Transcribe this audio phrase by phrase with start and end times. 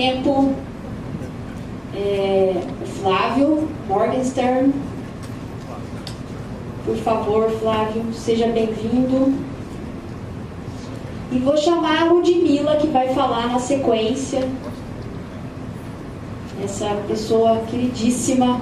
[0.00, 0.54] tempo
[1.94, 2.54] é,
[3.02, 4.72] Flávio Morgenstern.
[6.86, 9.34] Por favor, Flávio, seja bem-vindo.
[11.30, 14.48] E vou chamar a Ludmilla, que vai falar na sequência.
[16.64, 18.58] Essa pessoa queridíssima.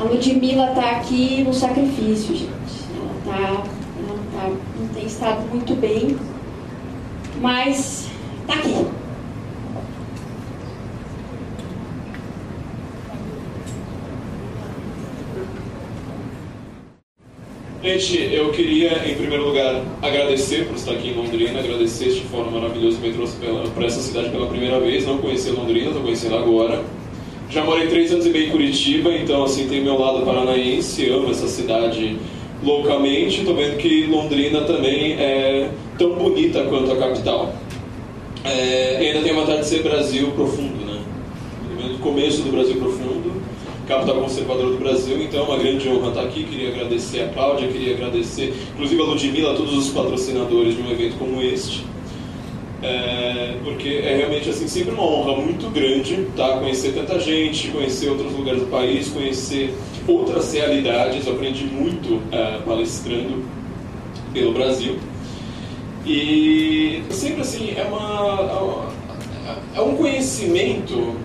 [0.00, 2.52] A Ludmilla está aqui no sacrifício, gente.
[2.96, 4.50] Ela, tá, ela tá,
[4.80, 6.16] não tem estado muito bem,
[7.40, 8.08] mas
[8.44, 8.97] está aqui.
[17.88, 22.50] Gente, eu queria, em primeiro lugar, agradecer por estar aqui em Londrina, agradecer este fórum
[22.50, 23.38] maravilhoso que me trouxe
[23.74, 25.06] para essa cidade pela primeira vez.
[25.06, 26.84] Não conhecia Londrina, estou conhecendo agora.
[27.48, 31.30] Já morei três anos e meio em Curitiba, então, assim, tem meu lado paranaense, amo
[31.30, 32.18] essa cidade
[32.62, 33.38] loucamente.
[33.38, 37.54] Estou vendo que Londrina também é tão bonita quanto a capital.
[38.44, 41.00] É, ainda tem vontade de ser Brasil profundo, né?
[41.90, 43.07] No começo do Brasil profundo
[43.88, 46.44] capital conservadora do Brasil, então é uma grande honra estar aqui.
[46.44, 50.90] Queria agradecer a Cláudia, queria agradecer, inclusive a Ludmilla, a todos os patrocinadores de um
[50.90, 51.86] evento como este.
[52.80, 56.58] É, porque é realmente assim sempre uma honra muito grande tá?
[56.58, 59.74] conhecer tanta gente, conhecer outros lugares do país, conhecer
[60.06, 61.26] outras realidades.
[61.26, 63.42] Eu aprendi muito é, palestrando
[64.32, 64.98] pelo Brasil.
[66.06, 68.92] E sempre assim, é, uma,
[69.74, 71.16] é um conhecimento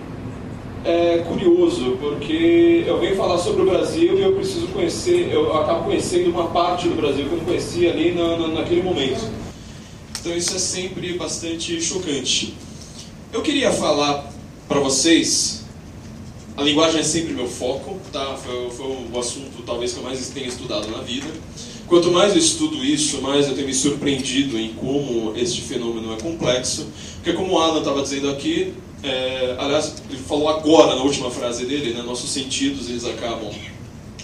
[0.84, 5.84] é curioso, porque eu venho falar sobre o Brasil e eu preciso conhecer, eu acabo
[5.84, 9.30] conhecendo uma parte do Brasil que eu não conhecia ali na, na, naquele momento.
[10.20, 12.54] Então isso é sempre bastante chocante.
[13.32, 14.30] Eu queria falar
[14.68, 15.64] para vocês,
[16.56, 18.36] a linguagem é sempre meu foco, tá?
[18.36, 21.26] Foi, foi o assunto talvez que eu mais tenha estudado na vida.
[21.86, 26.16] Quanto mais eu estudo isso, mais eu tenho me surpreendido em como este fenômeno é
[26.20, 26.86] complexo.
[27.16, 28.72] Porque como o Alan estava dizendo aqui,
[29.04, 33.50] é, aliás, ele falou agora na última frase dele, né, nossos sentidos eles acabam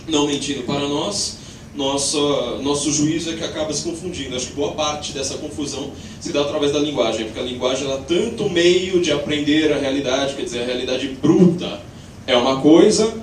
[0.08, 1.38] não mentindo para nós,
[1.74, 4.34] nosso, nosso juízo é que acaba se confundindo.
[4.34, 8.00] Acho que boa parte dessa confusão se dá através da linguagem, porque a linguagem ela
[8.00, 11.80] é tanto meio de aprender a realidade, quer dizer, a realidade bruta
[12.26, 13.14] é uma coisa,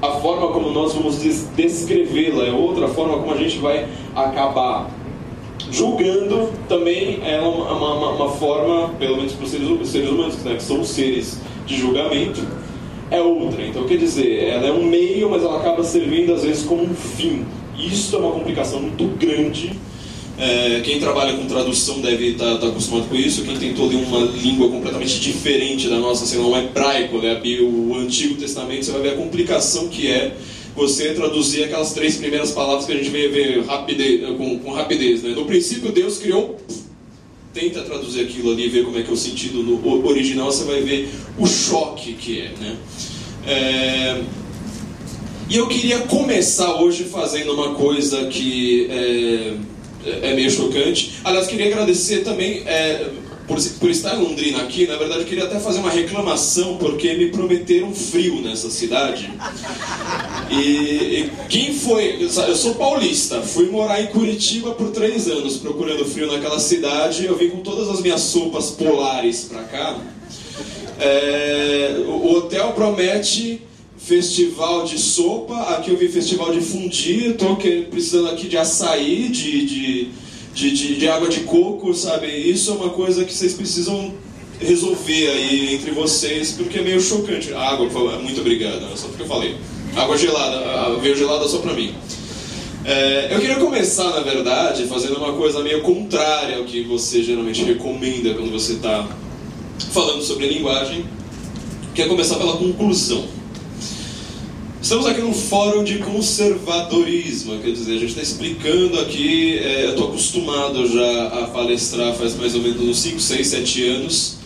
[0.00, 1.18] a forma como nós vamos
[1.56, 4.90] descrevê-la é outra, a forma como a gente vai acabar
[5.70, 10.54] julgando também é uma, uma, uma forma, pelo menos para os seres, seres humanos, né,
[10.54, 12.40] que são seres de julgamento,
[13.10, 13.64] é outra.
[13.64, 16.94] Então, quer dizer, ela é um meio, mas ela acaba servindo às vezes como um
[16.94, 17.44] fim.
[17.78, 19.72] Isso é uma complicação muito grande.
[20.38, 23.42] É, quem trabalha com tradução deve estar tá, tá acostumado com isso.
[23.44, 27.94] Quem tentou ler uma língua completamente diferente da nossa, sei lá, um hebraico, né, o
[27.96, 30.36] Antigo Testamento, você vai ver a complicação que é
[30.76, 35.22] você traduzir aquelas três primeiras palavras que a gente vê, vê rapidez, com, com, rapidez.
[35.22, 35.30] Né?
[35.30, 36.60] No princípio, Deus criou.
[37.54, 40.64] Tenta traduzir aquilo ali e ver como é que é o sentido no original, você
[40.64, 42.52] vai ver o choque que é.
[42.60, 42.76] Né?
[43.46, 44.22] É...
[45.48, 49.54] E eu queria começar hoje fazendo uma coisa que é,
[50.30, 51.14] é meio chocante.
[51.24, 52.62] Aliás, queria agradecer também.
[52.66, 53.10] É,
[53.46, 57.14] por, por, estar em Londrina aqui, na verdade eu queria até fazer uma reclamação, porque
[57.14, 59.30] me prometeram frio nessa cidade.
[60.50, 62.18] E, e, quem foi?
[62.20, 67.24] Eu sou paulista, fui morar em Curitiba por três anos procurando frio naquela cidade.
[67.24, 69.98] Eu vim com todas as minhas sopas polares pra cá.
[70.98, 73.62] É, o hotel promete
[73.98, 79.66] festival de sopa, aqui eu vi festival de fundir, estou precisando aqui de açaí, de,
[79.66, 80.08] de
[80.56, 82.28] de, de, de, água de coco, sabe?
[82.28, 84.14] Isso é uma coisa que vocês precisam
[84.58, 87.52] resolver aí entre vocês, porque é meio chocante.
[87.52, 87.86] A água,
[88.20, 88.92] muito obrigado, né?
[88.96, 89.54] só porque eu falei.
[89.94, 91.94] Água gelada, veio gelada só pra mim.
[92.86, 97.62] É, eu queria começar, na verdade, fazendo uma coisa meio contrária ao que você geralmente
[97.62, 99.06] recomenda quando você está
[99.90, 101.04] falando sobre linguagem,
[101.94, 103.26] que é começar pela conclusão.
[104.80, 109.90] Estamos aqui num fórum de conservadorismo, quer dizer, a gente está explicando aqui, é, eu
[109.90, 114.36] estou acostumado já a palestrar faz mais ou menos uns 5, 6, 7 anos,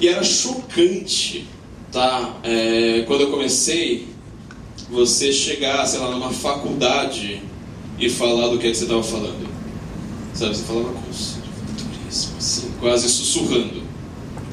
[0.00, 1.46] e era chocante,
[1.92, 2.38] tá?
[2.44, 4.06] É, quando eu comecei,
[4.88, 7.42] você chegar, sei lá, numa faculdade
[7.98, 9.48] e falar do que, é que você estava falando.
[10.34, 13.82] Sabe, você falava conservadorismo, assim, quase sussurrando.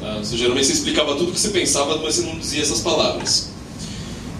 [0.01, 0.17] Tá?
[0.17, 3.54] Você, geralmente você explicava tudo o que você pensava, mas você não dizia essas palavras.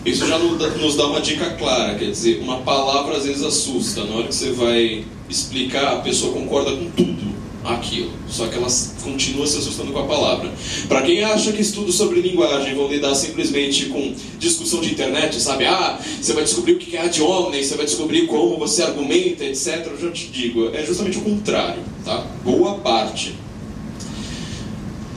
[0.06, 4.04] Isso já nos dá uma dica clara, quer dizer, uma palavra às vezes assusta.
[4.04, 8.68] Na hora que você vai explicar, a pessoa concorda com tudo aquilo, só que ela
[9.02, 10.54] continua se assustando com a palavra.
[10.88, 15.66] Para quem acha que estudos sobre linguagem vão lidar simplesmente com discussão de internet, sabe?
[15.66, 19.44] Ah, você vai descobrir o que é ad hominem, você vai descobrir como você argumenta,
[19.44, 19.88] etc.
[19.88, 22.24] Eu já te digo, é justamente o contrário, tá?
[22.44, 23.34] Boa parte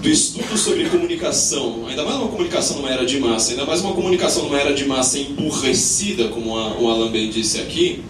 [0.00, 3.92] do estudo sobre comunicação, ainda mais uma comunicação numa era de massa, ainda mais uma
[3.92, 8.04] comunicação numa era de massa emburrecida, como o Alan bem disse aqui,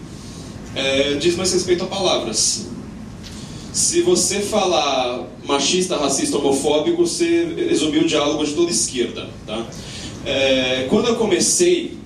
[0.75, 2.67] é, diz mais respeito a palavras.
[3.73, 9.27] Se você falar machista, racista, homofóbico, você resumiu o diálogo de toda esquerda.
[9.47, 9.65] Tá?
[10.25, 11.97] É, quando eu comecei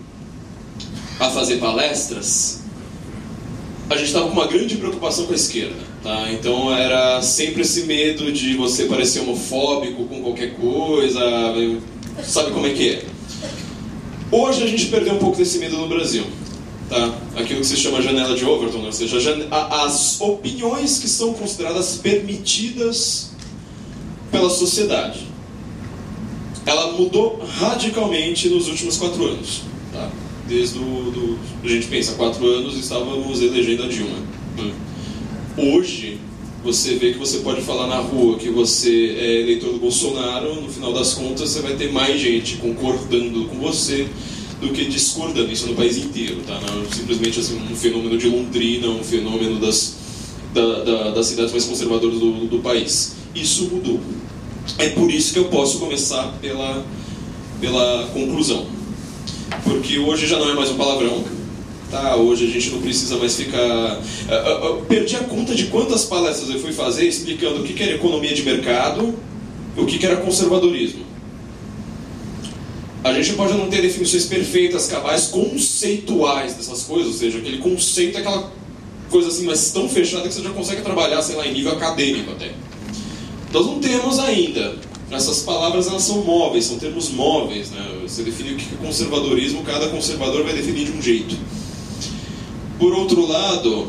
[1.19, 2.61] a fazer palestras,
[3.89, 5.92] a gente estava com uma grande preocupação com a esquerda.
[6.03, 6.29] Tá?
[6.33, 11.21] Então era sempre esse medo de você parecer homofóbico com qualquer coisa,
[12.21, 13.05] sabe como é que é.
[14.29, 16.25] Hoje a gente perdeu um pouco desse medo no Brasil.
[16.89, 17.17] Tá?
[17.37, 18.87] Aquilo que se chama janela de Overton, né?
[18.87, 23.31] ou seja, as opiniões que são consideradas permitidas
[24.29, 25.27] pela sociedade.
[26.65, 29.61] Ela mudou radicalmente nos últimos quatro anos.
[29.93, 30.09] Tá?
[30.47, 34.17] Desde o, do, a gente pensa, quatro anos estávamos elegendo a Dilma.
[34.57, 34.73] Né?
[35.55, 36.17] Hoje,
[36.63, 40.69] você vê que você pode falar na rua que você é eleitor do Bolsonaro, no
[40.69, 44.07] final das contas você vai ter mais gente concordando com você
[44.59, 46.59] do que discordando, isso no país inteiro, tá?
[46.59, 49.95] Não é simplesmente assim, um fenômeno de Londrina, um fenômeno das,
[50.53, 53.15] da, da, das cidades mais conservadoras do, do país.
[53.35, 53.99] Isso mudou.
[54.79, 56.83] É por isso que eu posso começar pela,
[57.61, 58.65] pela conclusão.
[59.63, 61.23] Porque hoje já não é mais um palavrão,
[61.93, 62.15] tá?
[62.15, 64.01] Hoje a gente não precisa mais ficar.
[64.63, 68.33] Eu perdi a conta de quantas palestras eu fui fazer explicando o que era economia
[68.33, 69.13] de mercado,
[69.77, 71.03] o que era conservadorismo.
[73.03, 78.17] A gente pode não ter definições perfeitas, cabais, conceituais dessas coisas, ou seja, aquele conceito
[78.17, 78.51] é aquela
[79.09, 82.31] coisa assim, mas tão fechada que você já consegue trabalhar, sei lá, em nível acadêmico
[82.31, 82.53] até.
[83.51, 84.77] Nós não temos ainda.
[85.11, 87.69] Essas palavras elas são móveis, são termos móveis.
[87.69, 87.99] Né?
[88.01, 91.35] Você define o que é conservadorismo, cada conservador vai definir de um jeito.
[92.79, 93.87] Por outro lado,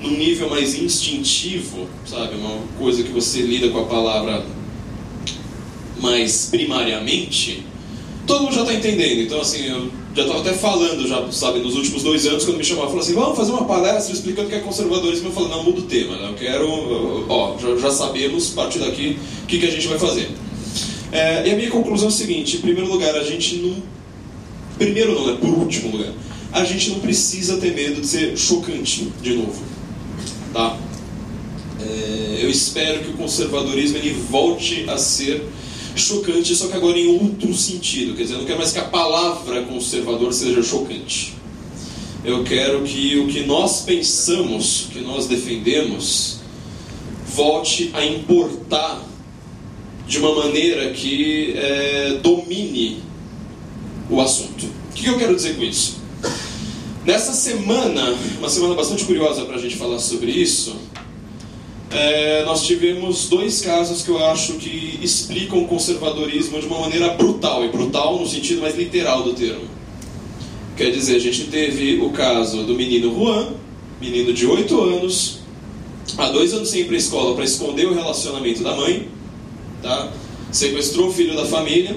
[0.00, 4.44] num nível mais instintivo, sabe, uma coisa que você lida com a palavra
[6.00, 7.64] mais primariamente,
[8.26, 9.22] todo mundo já está entendendo.
[9.22, 12.64] Então, assim, eu já estava até falando, já, sabe, nos últimos dois anos, quando me
[12.64, 15.28] chamavam, falou assim, vamos fazer uma palestra explicando o que é conservadorismo.
[15.28, 16.28] Eu falei, não, muda o tema, né?
[16.28, 19.98] eu quero, ó, já, já sabemos, a partir daqui, o que, que a gente vai
[19.98, 20.30] fazer.
[21.12, 23.76] É, e a minha conclusão é a seguinte, em primeiro lugar, a gente não...
[24.76, 25.38] Primeiro não, né?
[25.40, 26.12] Por último lugar.
[26.52, 29.62] A gente não precisa ter medo de ser chocante, de novo.
[30.52, 30.78] Tá?
[31.80, 35.42] É, eu espero que o conservadorismo ele volte a ser
[35.94, 38.14] chocante, só que agora em outro sentido.
[38.14, 41.34] Quer dizer, eu não quero mais que a palavra conservador seja chocante.
[42.24, 46.40] Eu quero que o que nós pensamos, que nós defendemos,
[47.26, 49.02] volte a importar
[50.06, 53.02] de uma maneira que é, domine
[54.10, 54.66] o assunto.
[54.90, 55.95] O que eu quero dizer com isso?
[57.06, 60.74] Nessa semana, uma semana bastante curiosa para a gente falar sobre isso,
[61.88, 67.10] é, nós tivemos dois casos que eu acho que explicam o conservadorismo de uma maneira
[67.10, 69.66] brutal, e brutal no sentido mais literal do termo.
[70.76, 73.50] Quer dizer, a gente teve o caso do menino Juan,
[74.00, 75.38] menino de 8 anos,
[76.18, 79.08] há dois anos sem ir para a escola para esconder o relacionamento da mãe,
[79.80, 80.10] tá?
[80.50, 81.96] sequestrou o filho da família,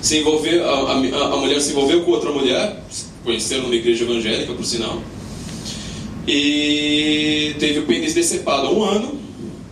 [0.00, 2.80] se envolveu, a, a, a mulher se envolveu com outra mulher,
[3.24, 5.02] conheceram numa igreja evangélica, por sinal,
[6.26, 9.18] e teve o pênis decepado há um ano,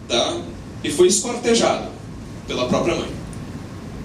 [0.09, 0.41] tá?
[0.83, 1.89] E foi esquartejado
[2.47, 3.09] pela própria mãe.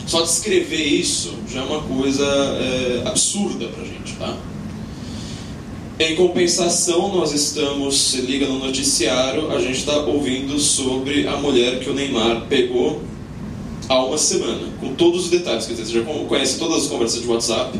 [0.05, 4.37] Só descrever isso já é uma coisa é, absurda pra gente, tá?
[5.99, 11.79] Em compensação, nós estamos, se liga no noticiário, a gente está ouvindo sobre a mulher
[11.79, 13.01] que o Neymar pegou
[13.89, 15.65] há uma semana, com todos os detalhes.
[15.65, 17.77] Quer dizer, você já conhece todas as conversas de WhatsApp,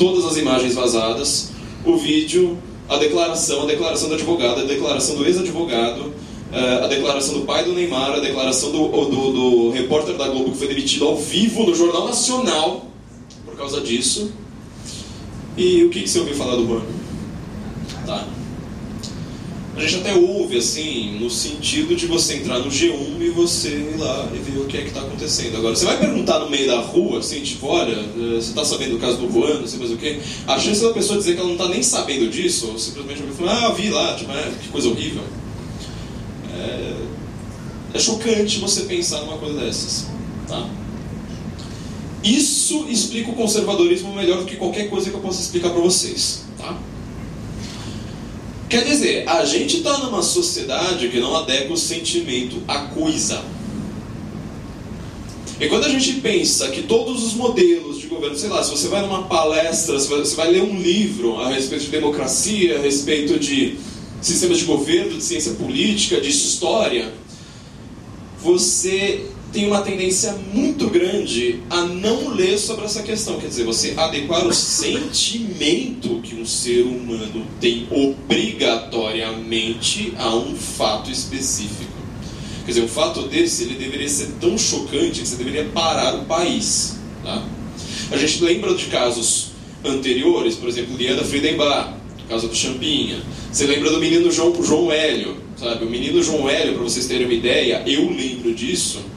[0.00, 1.50] todas as imagens vazadas,
[1.84, 2.56] o vídeo,
[2.88, 6.14] a declaração, a declaração do advogado, a declaração do ex-advogado,
[6.50, 10.52] eh, a declaração do pai do Neymar, a declaração do, do, do repórter da Globo
[10.52, 12.86] que foi demitido ao vivo no Jornal Nacional
[13.44, 14.32] por causa disso.
[15.54, 16.99] E o que, que você ouviu falar do banco?
[19.80, 23.96] A gente até ouve assim, no sentido de você entrar no G1 e você ir
[23.96, 25.56] lá e ver o que é que está acontecendo.
[25.56, 28.92] Agora, você vai perguntar no meio da rua, assim, tipo, olha, eh, você está sabendo
[28.92, 30.20] do caso do Juan, não sei mais o quê.
[30.46, 33.68] A chance da pessoa dizer que ela não está nem sabendo disso, ou simplesmente falar,
[33.68, 35.22] ah, vi lá, tipo, é, que coisa horrível.
[36.54, 36.96] É,
[37.94, 40.08] é chocante você pensar numa coisa dessas,
[40.46, 40.68] tá?
[42.22, 46.42] Isso explica o conservadorismo melhor do que qualquer coisa que eu possa explicar para vocês,
[46.58, 46.76] tá?
[48.70, 53.42] Quer dizer, a gente está numa sociedade que não adequa o sentimento à coisa.
[55.58, 58.86] E quando a gente pensa que todos os modelos de governo, sei lá, se você
[58.86, 63.76] vai numa palestra, você vai ler um livro a respeito de democracia, a respeito de
[64.22, 67.12] sistemas de governo, de ciência política, de história,
[68.40, 73.40] você tem uma tendência muito grande a não ler sobre essa questão.
[73.40, 81.10] Quer dizer, você adequar o sentimento que um ser humano tem obrigatoriamente a um fato
[81.10, 81.90] específico.
[82.64, 86.26] Quer dizer, um fato desse ele deveria ser tão chocante que você deveria parar o
[86.26, 87.00] país.
[87.24, 87.44] Tá?
[88.12, 89.48] A gente lembra de casos
[89.84, 91.94] anteriores, por exemplo, Liana Friedenbach,
[92.28, 93.20] caso do Champinha.
[93.50, 95.84] Você lembra do menino João, João Hélio, sabe?
[95.84, 99.10] O menino João Hélio, para vocês terem uma ideia, eu lembro disso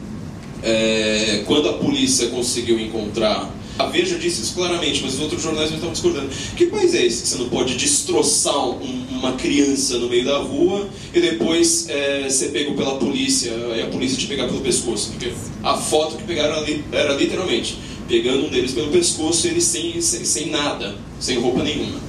[0.63, 3.53] é, quando a polícia conseguiu encontrar.
[3.77, 6.29] A Veja disse isso claramente, mas os outros jornais não estão discordando.
[6.55, 10.37] Que país é esse que você não pode destroçar um, uma criança no meio da
[10.37, 15.09] rua e depois é, ser pego pela polícia e a polícia te pegar pelo pescoço?
[15.11, 17.77] Porque a foto que pegaram ali era literalmente
[18.07, 21.99] pegando um deles pelo pescoço e ele sem, sem, sem nada, sem roupa nenhuma.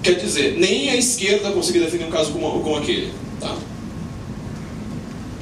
[0.00, 3.10] Quer dizer, nem a esquerda conseguiu defender um caso como, como aquele.
[3.40, 3.56] Tá?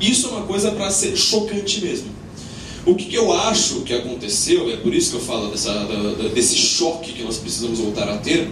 [0.01, 2.09] Isso é uma coisa para ser chocante mesmo.
[2.87, 6.29] O que, que, eu acho que aconteceu, é por isso que eu falo dessa, da,
[6.29, 8.51] desse choque que nós precisamos voltar a ter,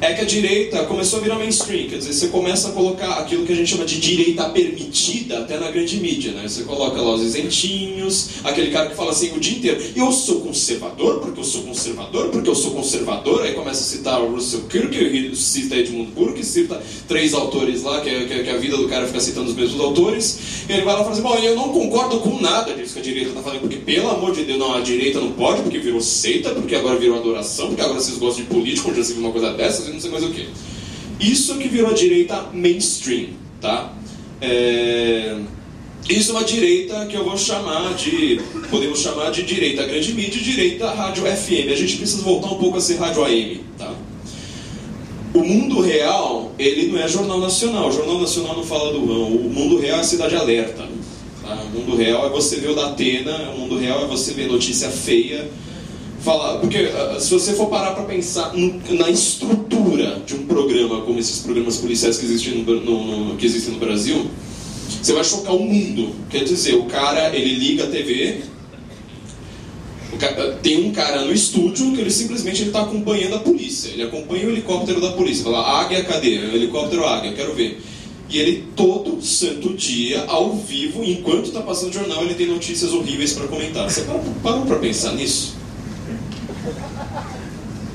[0.00, 3.44] é que a direita começou a virar mainstream, quer dizer, você começa a colocar aquilo
[3.44, 6.48] que a gente chama de direita permitida até na grande mídia, né?
[6.48, 10.40] Você coloca lá os isentinhos, aquele cara que fala assim o dia inteiro, eu sou
[10.40, 14.62] conservador porque eu sou conservador, porque eu sou conservador, aí começa a citar o Russell
[14.62, 19.06] Kirk, cita Edmund Burke, cita três autores lá, que, que, que, a vida do cara
[19.06, 20.38] fica citando os mesmos autores,
[20.68, 23.00] e ele vai lá e fala assim, bom, eu não concordo com nada disso que
[23.00, 25.78] a direita está falando, porque pelo amor de Deus, não, a direita não pode, porque
[25.78, 29.22] virou seita, porque agora virou adoração, porque agora vocês gostam de político, já se viu
[29.22, 30.48] uma coisa dessas, e não sei mais o que.
[31.20, 33.30] Isso que virou a direita mainstream,
[33.60, 33.92] tá?
[34.40, 35.36] É...
[36.08, 40.40] Isso é uma direita que eu vou chamar de, podemos chamar de direita grande mídia
[40.40, 41.70] e direita rádio FM.
[41.70, 43.94] A gente precisa voltar um pouco a ser rádio AM, tá?
[45.32, 47.88] O mundo real, ele não é jornal nacional.
[47.88, 49.28] O jornal nacional não fala do rão.
[49.28, 50.88] O mundo real é cidade alerta.
[51.42, 51.62] Tá?
[51.72, 53.52] O mundo real é você ver o da Atena.
[53.54, 55.48] O mundo real é você ver notícia feia
[56.22, 61.00] falar, porque uh, se você for parar para pensar no, na estrutura de um programa
[61.02, 64.30] como esses programas policiais que existem no, no, que existem no Brasil,
[65.02, 66.14] você vai chocar o mundo.
[66.28, 68.42] Quer dizer, o cara ele liga a TV,
[70.18, 73.88] cara, tem um cara no estúdio que ele simplesmente está acompanhando a polícia.
[73.88, 75.44] Ele acompanha o helicóptero da polícia.
[75.44, 76.34] Fala, águia, cadê?
[76.34, 77.80] Helicóptero águia, quero ver.
[78.28, 82.92] E ele todo santo dia, ao vivo, enquanto está passando o jornal, ele tem notícias
[82.92, 83.90] horríveis para comentar.
[83.90, 84.04] Você
[84.42, 85.59] parou para pensar nisso?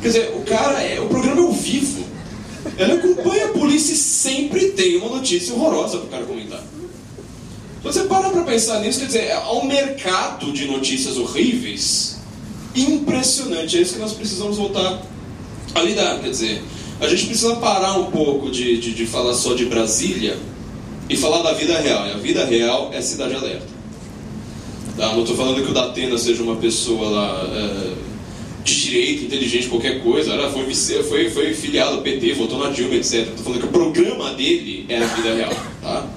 [0.05, 2.05] Quer dizer, o cara, é, o programa é ao vivo.
[2.77, 6.59] Ele acompanha a polícia e sempre tem uma notícia horrorosa para o cara comentar.
[6.59, 6.67] Se
[7.81, 12.17] você para para pensar nisso, quer dizer, há um mercado de notícias horríveis
[12.75, 13.79] impressionante.
[13.79, 15.01] É isso que nós precisamos voltar
[15.74, 16.19] a lidar.
[16.19, 16.63] Quer dizer,
[17.01, 20.38] a gente precisa parar um pouco de, de, de falar só de Brasília
[21.09, 22.05] e falar da vida real.
[22.05, 23.65] E a vida real é Cidade Alerta.
[24.97, 25.13] Tá?
[25.13, 27.50] Não estou falando que o Datena seja uma pessoa lá.
[27.55, 28.14] É,
[28.65, 30.34] de direito, inteligente, qualquer coisa.
[30.34, 33.22] Ela foi, foi, foi filiado ao PT, votou na Dilma, etc.
[33.22, 35.53] Estou falando que o programa dele é a vida real.
[35.81, 36.10] Tá?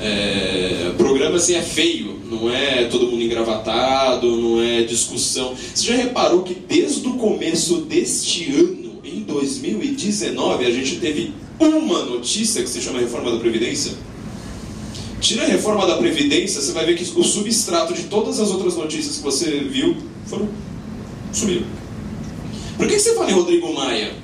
[0.00, 5.54] É, programa assim é feio, não é todo mundo engravatado, não é discussão.
[5.74, 12.04] Você já reparou que desde o começo deste ano, em 2019, a gente teve uma
[12.04, 13.94] notícia que se chama Reforma da Previdência?
[15.18, 18.76] Tira a reforma da Previdência, você vai ver que o substrato de todas as outras
[18.76, 19.96] notícias que você viu
[20.26, 20.48] foram
[21.36, 21.66] sumiram.
[22.76, 24.14] Por que você fala em Rodrigo Maia?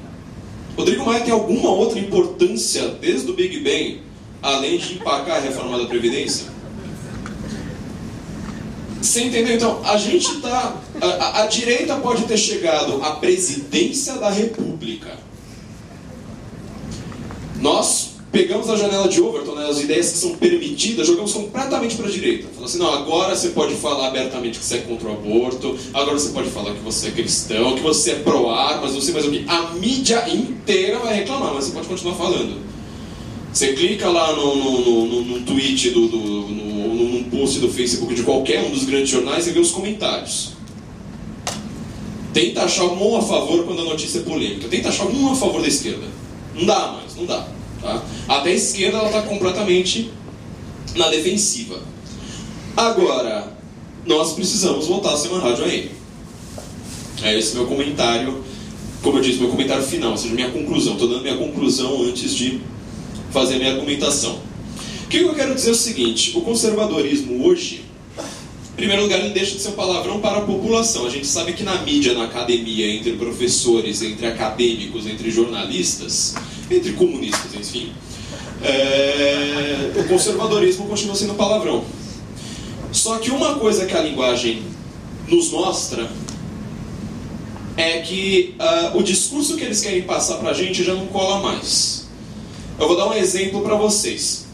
[0.77, 4.01] Rodrigo Maia tem alguma outra importância desde o Big Bang,
[4.43, 6.47] além de empacar a reforma da Previdência?
[9.01, 9.57] Você entendeu?
[9.57, 10.77] Então, a gente está.
[11.01, 15.19] A, a, direita pode ter chegado à presidência da República.
[17.61, 22.07] Nós pegamos a janela de Overton, né, as ideias que são permitidas, jogamos completamente para
[22.07, 22.49] a direita.
[22.49, 26.19] Falando assim, não, agora você pode falar abertamente que você é contra o aborto, agora
[26.19, 29.31] você pode falar que você é cristão, que você é pró-armas, não sei mais o
[29.31, 29.45] que.
[29.47, 32.57] A mídia inteira vai reclamar, mas você pode continuar falando.
[33.53, 38.15] Você clica lá no, no, no, no tweet, do, do, no, num post do Facebook
[38.15, 40.53] de qualquer um dos grandes jornais e vê os comentários.
[42.33, 44.69] Tenta achar um a favor quando a notícia é polêmica.
[44.69, 46.07] Tenta achar um a favor da esquerda.
[46.55, 47.47] Não dá mais, não dá.
[47.83, 48.03] Tá?
[48.29, 50.11] Até a esquerda ela está completamente
[50.95, 51.81] na defensiva.
[52.77, 53.53] Agora,
[54.07, 55.91] nós precisamos voltar a ser uma rádio AM.
[57.23, 58.43] É esse meu comentário,
[59.03, 60.95] como eu disse, meu comentário final, ou seja, minha conclusão.
[60.95, 62.61] Estou dando minha conclusão antes de
[63.31, 64.41] fazer minha argumentação.
[65.05, 67.85] O que eu quero dizer é o seguinte: o conservadorismo hoje,
[68.73, 71.07] em primeiro lugar, ele deixa de ser um palavrão para a população.
[71.07, 76.35] A gente sabe que na mídia, na academia, entre professores, entre acadêmicos, entre jornalistas,
[76.77, 77.93] entre comunistas, enfim,
[78.63, 81.85] é, o conservadorismo continua sendo palavrão.
[82.93, 84.63] Só que uma coisa que a linguagem
[85.27, 86.11] nos mostra
[87.77, 91.41] é que uh, o discurso que eles querem passar para a gente já não cola
[91.41, 92.07] mais.
[92.79, 94.47] Eu vou dar um exemplo para vocês.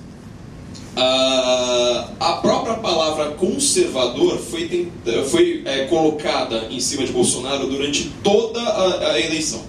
[0.97, 4.91] Uh, a própria palavra conservador foi,
[5.31, 9.63] foi é, colocada em cima de Bolsonaro durante toda a, a eleição.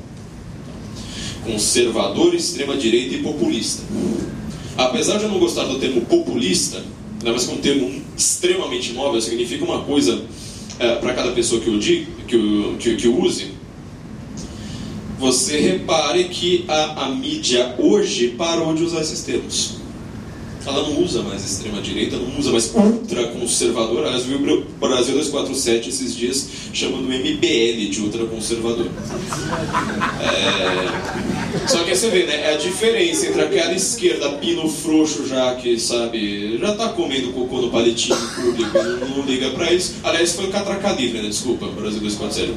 [1.51, 3.83] Conservador, extrema-direita e populista.
[4.77, 6.79] Apesar de eu não gostar do termo populista,
[7.23, 10.23] né, mas que é um termo extremamente móvel, significa uma coisa
[10.77, 13.47] é, para cada pessoa que o, diga, que, que, que use,
[15.17, 19.78] você repare que a, a mídia hoje parou de usar esses termos.
[20.65, 24.05] Ela não usa mais extrema-direita, não usa mais ultraconservador.
[24.05, 28.87] Aliás, viu o Brasil 247 esses dias chamando o MBL de ultraconservador.
[30.21, 31.67] É...
[31.67, 32.51] Só que você vê, né?
[32.51, 37.61] É a diferença entre aquela esquerda pino frouxo já que, sabe, já tá comendo cocô
[37.61, 39.95] no palitinho público, não, não liga pra isso.
[40.03, 41.29] Aliás, foi o Catraca Livre, né?
[41.29, 42.53] Desculpa, Brasil 247.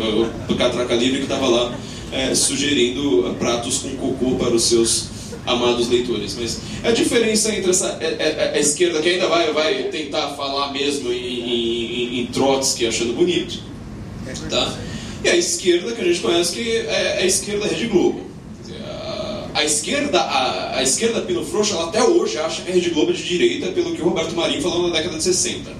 [0.48, 1.72] O Catraca Livre que tava lá
[2.12, 5.11] é, sugerindo pratos com cocô para os seus
[5.46, 6.36] amados leitores.
[6.38, 9.52] Mas a diferença entre essa a, é, a, é, é, a esquerda, que ainda vai,
[9.52, 13.60] vai tentar falar mesmo em, em, em Trotsky achando bonito,
[14.48, 14.78] tá?
[15.24, 18.32] e a esquerda que a gente conhece que é a esquerda Rede Globo.
[19.54, 23.10] A esquerda, a, a esquerda Pino Frouxo, ela até hoje acha que a Rede Globo
[23.10, 25.70] é de direita, pelo que o Roberto Marinho falou na década de 60.
[25.70, 25.76] Tá?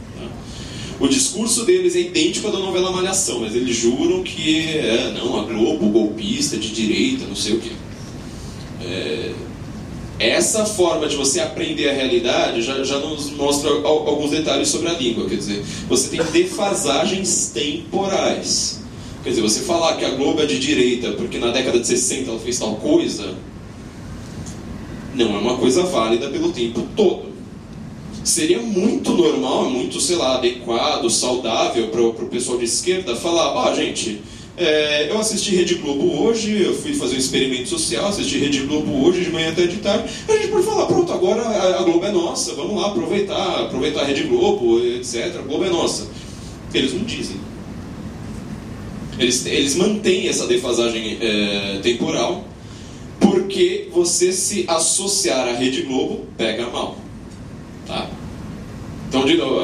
[1.00, 5.40] O discurso deles é idêntico ao da novela Malhação, mas eles juram que é, não,
[5.40, 7.70] a Globo, golpista, de direita, não sei o quê.
[8.84, 9.32] É,
[10.30, 14.92] essa forma de você aprender a realidade já, já nos mostra alguns detalhes sobre a
[14.92, 15.28] língua.
[15.28, 18.80] Quer dizer, você tem defasagens temporais.
[19.22, 22.30] Quer dizer, você falar que a Globo é de direita porque na década de 60
[22.30, 23.34] ela fez tal coisa,
[25.14, 27.32] não é uma coisa válida pelo tempo todo.
[28.24, 33.70] Seria muito normal, muito, sei lá, adequado, saudável para o pessoal de esquerda falar: ó,
[33.70, 34.22] oh, gente,
[34.56, 39.04] é, eu assisti Rede Globo hoje, eu fui fazer um experimento social, assisti Rede Globo
[39.04, 40.12] hoje de manhã até de tarde.
[40.28, 44.04] A gente pode falar, pronto, agora a Globo é nossa, vamos lá aproveitar, aproveitar a
[44.04, 45.36] Rede Globo, etc.
[45.38, 46.06] A Globo é nossa.
[46.74, 47.36] Eles não dizem.
[49.18, 52.44] Eles, eles mantêm essa defasagem é, temporal,
[53.20, 56.98] porque você se associar à Rede Globo pega mal.
[57.86, 58.10] Tá?
[59.08, 59.60] Então, de novo,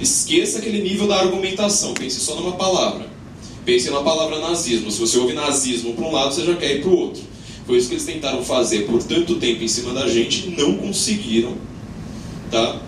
[0.00, 3.09] esqueça aquele nível da argumentação, pense só numa palavra.
[3.64, 4.90] Pense na palavra nazismo.
[4.90, 7.22] Se você ouve nazismo para um lado, você já quer ir para o outro.
[7.66, 11.54] Foi isso que eles tentaram fazer por tanto tempo em cima da gente não conseguiram.
[12.50, 12.80] Tá?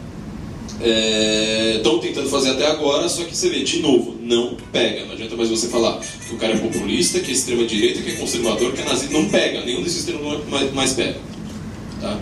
[1.76, 5.04] Estão é, tentando fazer até agora, só que você vê, de novo, não pega.
[5.04, 8.14] Não adianta mais você falar que o cara é populista, que é extrema-direita, que é
[8.14, 9.12] conservador, que é nazista.
[9.12, 11.20] Não pega, nenhum desses termos mais, mais pega.
[12.00, 12.18] Tá?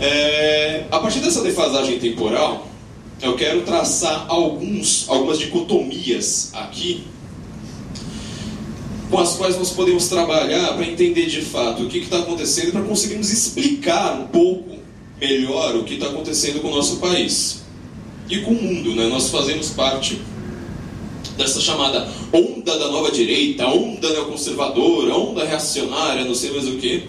[0.00, 2.68] É, a partir dessa defasagem temporal,
[3.22, 7.04] eu quero traçar alguns, algumas dicotomias aqui
[9.10, 12.82] com as quais nós podemos trabalhar para entender de fato o que está acontecendo, para
[12.82, 14.76] conseguirmos explicar um pouco
[15.20, 17.62] melhor o que está acontecendo com o nosso país
[18.28, 18.94] e com o mundo.
[18.94, 19.06] Né?
[19.06, 20.20] Nós fazemos parte
[21.36, 27.04] dessa chamada onda da nova direita, onda neoconservadora, onda reacionária, não sei mais o que,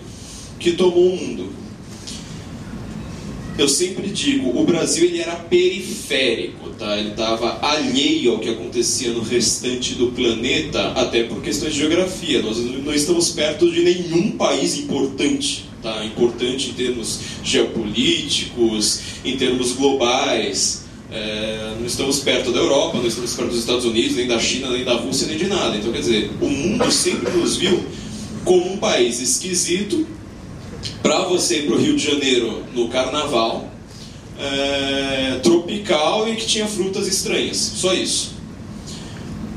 [0.60, 1.59] que tomou o mundo.
[3.60, 6.98] Eu sempre digo, o Brasil ele era periférico, tá?
[6.98, 12.42] Ele estava alheio ao que acontecia no restante do planeta, até por questões de geografia.
[12.42, 16.06] Nós não estamos perto de nenhum país importante, tá?
[16.06, 20.86] Importante em termos geopolíticos, em termos globais.
[21.12, 24.70] É, não estamos perto da Europa, não estamos perto dos Estados Unidos, nem da China,
[24.70, 25.76] nem da Rússia, nem de nada.
[25.76, 27.84] Então, quer dizer, o mundo sempre nos viu
[28.46, 30.08] como um país esquisito
[31.02, 33.70] para você ir para o Rio de Janeiro no carnaval,
[34.40, 37.58] é, tropical e que tinha frutas estranhas.
[37.58, 38.34] Só isso.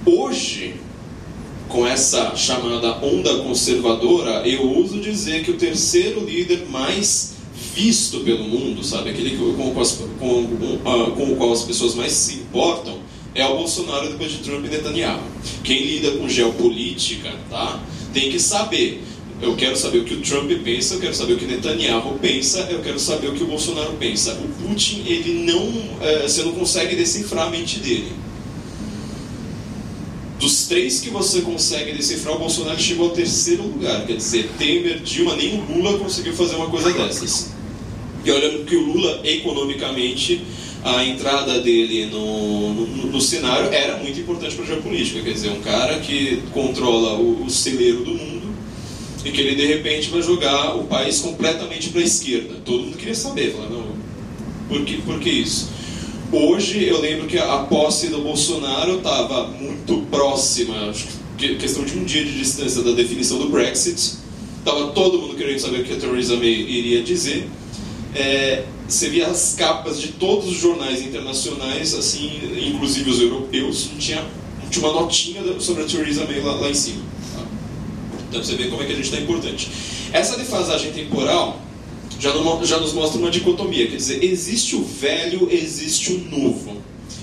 [0.05, 0.75] Hoje,
[1.69, 7.33] com essa chamada onda conservadora, eu uso dizer que o terceiro líder mais
[7.75, 9.85] visto pelo mundo, sabe, aquele com, com,
[10.19, 12.99] com, com o qual as pessoas mais se importam,
[13.35, 15.23] é o Bolsonaro depois de Trump e Netanyahu.
[15.65, 17.81] Quem lida com geopolítica, tá,
[18.13, 19.03] tem que saber
[19.43, 22.61] eu quero saber o que o Trump pensa, eu quero saber o que Netanyahu pensa,
[22.71, 24.35] eu quero saber o que o Bolsonaro pensa.
[24.35, 28.13] O Putin, ele não, é, você não consegue decifrar a mente dele.
[30.39, 34.07] Dos três que você consegue decifrar, o Bolsonaro chegou ao terceiro lugar.
[34.07, 37.51] Quer dizer, Temer, Dilma, nem o Lula conseguiu fazer uma coisa dessas.
[38.25, 40.41] E olhando que o Lula, economicamente,
[40.85, 45.21] a entrada dele no, no, no cenário era muito importante para a geopolítica.
[45.21, 48.42] Quer dizer, um cara que controla o, o celeiro do mundo
[49.25, 52.57] e que ele de repente vai jogar o país completamente para a esquerda.
[52.65, 53.93] Todo mundo queria saber, não,
[54.69, 55.71] por que, por que isso?
[56.33, 61.07] Hoje eu lembro que a posse do Bolsonaro estava muito próxima, acho
[61.37, 64.15] que questão de um dia de distância da definição do Brexit.
[64.59, 67.49] Estava todo mundo querendo saber o que a Theresa May iria dizer.
[68.15, 72.31] É, você via as capas de todos os jornais internacionais, assim,
[72.67, 74.25] inclusive os europeus, tinha,
[74.71, 77.12] tinha uma notinha sobre a Theresa May lá, lá em cima.
[78.33, 79.69] Então você vê como é que a gente está importante.
[80.11, 81.61] Essa defasagem temporal
[82.19, 82.33] já,
[82.65, 86.79] já nos mostra uma dicotomia, quer dizer, existe o velho, existe o novo.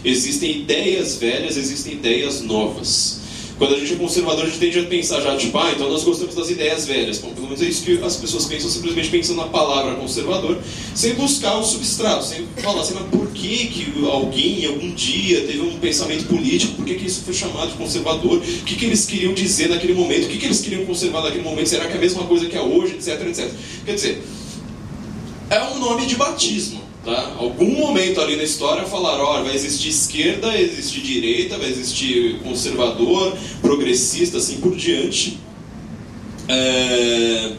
[0.06, 3.19] Existem ideias velhas, existem ideias novas.
[3.60, 6.06] Quando a gente é conservador, a gente tende a pensar já, tipo, ah, então nós
[6.06, 7.18] gostamos das ideias velhas.
[7.18, 10.58] Bom, pelo menos é isso que as pessoas pensam, simplesmente pensando na palavra conservador,
[10.96, 15.60] sem buscar o substrato, sem falar assim, mas por que, que alguém, algum dia, teve
[15.60, 19.06] um pensamento político, por que, que isso foi chamado de conservador, o que, que eles
[19.06, 21.98] queriam dizer naquele momento, o que, que eles queriam conservar naquele momento, será que é
[21.98, 23.52] a mesma coisa que é hoje, etc, etc.
[23.86, 24.24] Quer dizer,
[25.50, 26.89] é um nome de batismo.
[27.04, 27.36] Tá?
[27.38, 32.40] Algum momento ali na história falaram, olha, vai existir esquerda, vai existir direita, vai existir
[32.44, 35.40] conservador, progressista, assim por diante.
[36.48, 37.54] É...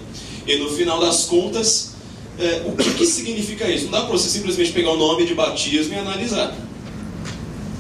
[0.47, 1.95] E no final das contas,
[2.39, 2.63] é...
[2.67, 3.85] o que, que significa isso?
[3.85, 6.55] Não dá para você simplesmente pegar o nome de batismo e analisar.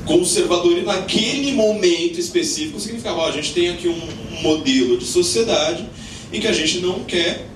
[0.07, 5.87] Conservador naquele momento específico significava, ó, a gente tem aqui um modelo de sociedade
[6.33, 7.50] em que a gente não quer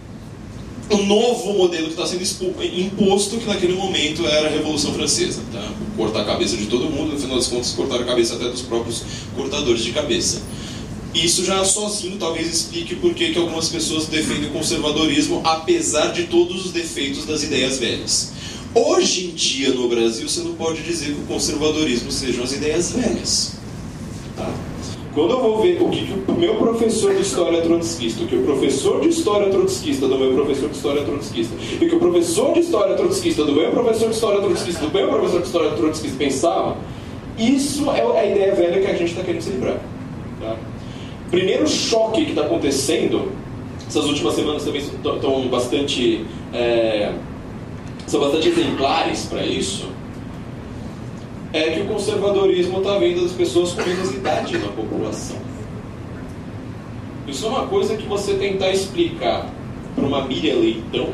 [0.91, 2.23] o novo modelo que está sendo
[2.63, 5.43] imposto, que naquele momento era a Revolução Francesa.
[5.53, 5.73] Tá?
[5.97, 8.63] Cortar a cabeça de todo mundo, no final das contas, cortar a cabeça até dos
[8.63, 9.03] próprios
[9.35, 10.43] cortadores de cabeça.
[11.15, 16.67] Isso já sozinho talvez explique por que algumas pessoas defendem o conservadorismo, apesar de todos
[16.67, 18.33] os defeitos das ideias velhas.
[18.75, 22.91] Hoje em dia, no Brasil, você não pode dizer que o conservadorismo sejam as ideias
[22.91, 23.53] velhas.
[24.37, 24.53] Tá?
[25.15, 28.35] Quando eu vou ver o que, que o meu professor de história trotskista, o que
[28.35, 32.53] o professor de história trotskista do meu professor de história trotskista, e que o professor
[32.53, 36.19] de história trotskista do meu professor de história trotskista do meu professor de história trotskista
[36.19, 36.77] pensava,
[37.39, 39.79] isso é a ideia velha que a gente está querendo se livrar.
[40.41, 40.57] Tá?
[41.31, 43.31] Primeiro choque que está acontecendo,
[43.87, 46.27] essas últimas semanas também estão bastante.
[46.53, 47.13] É,
[48.07, 49.94] são bastante exemplares para isso
[51.55, 55.37] é que o conservadorismo está vindo das pessoas com menos idade na população.
[57.29, 59.49] Isso é uma coisa que você tentar explicar
[59.95, 61.11] para uma Miriam Leitão.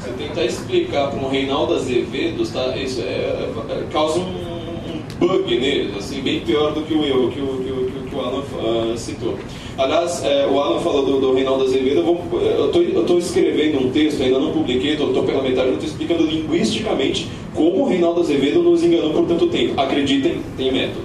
[0.00, 5.58] Você tentar explicar para um Reinaldo Azevedo, tá, isso é, é, causa um, um, bug
[5.58, 8.40] neles, assim, bem pior do que o eu, que o, que o, que o Alan
[8.40, 9.38] uh, citou.
[9.76, 14.38] Aliás, é, o Alan falou do, do Reinaldo Azevedo, eu estou escrevendo um texto, ainda
[14.38, 19.12] não publiquei, estou pela metade, eu estou explicando linguisticamente como o Reinaldo Azevedo nos enganou
[19.12, 19.80] por tanto tempo.
[19.80, 21.04] Acreditem, tem método.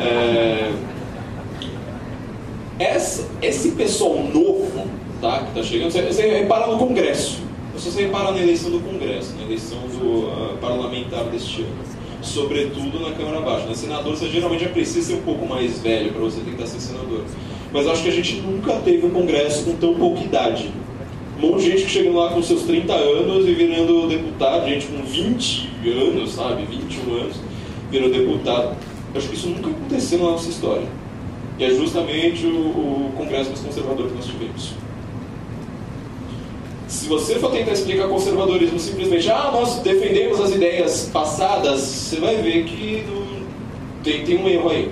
[0.00, 0.70] É,
[2.78, 4.86] essa, esse pessoal novo
[5.20, 7.38] tá, que está chegando, você, você repara no Congresso.
[7.74, 13.12] Você repara na eleição do Congresso, na eleição do, uh, parlamentar deste ano sobretudo na
[13.12, 13.66] Câmara Baixa.
[13.66, 16.80] Na senador você geralmente já precisa ser um pouco mais velho para você tentar ser
[16.80, 17.24] senador.
[17.72, 20.70] Mas acho que a gente nunca teve um congresso com tão pouca idade.
[21.40, 24.86] Um monte de gente que chega lá com seus 30 anos e virando deputado, gente
[24.86, 27.36] com 20 anos, sabe, 21 anos,
[27.90, 28.76] virando deputado.
[29.14, 30.88] Acho que isso nunca aconteceu na nossa história.
[31.58, 34.72] E é justamente o, o congresso mais conservador que nós tivemos.
[36.88, 42.36] Se você for tentar explicar conservadorismo simplesmente, ah, nós defendemos as ideias passadas, você vai
[42.36, 43.04] ver que
[44.02, 44.90] tem, tem um erro aí.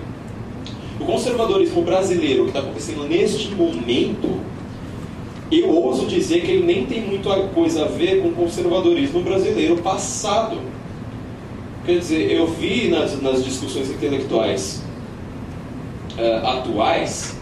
[1.00, 4.40] O conservadorismo brasileiro que está acontecendo neste momento,
[5.50, 9.78] eu ouso dizer que ele nem tem muita coisa a ver com o conservadorismo brasileiro
[9.78, 10.59] passado.
[11.87, 14.82] Quer dizer, eu vi nas, nas discussões intelectuais
[16.18, 17.37] uh, atuais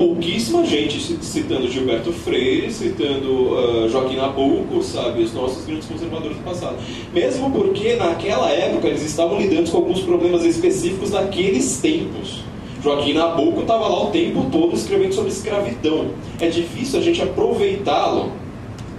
[0.00, 6.42] pouquíssima gente citando Gilberto Freire, citando uh, Joaquim Nabuco, sabe, os nossos grandes conservadores do
[6.42, 6.76] passado.
[7.12, 12.42] Mesmo porque naquela época eles estavam lidando com alguns problemas específicos daqueles tempos.
[12.82, 16.12] Joaquim Nabuco estava lá o tempo todo escrevendo sobre escravidão.
[16.40, 18.32] É difícil a gente aproveitá-lo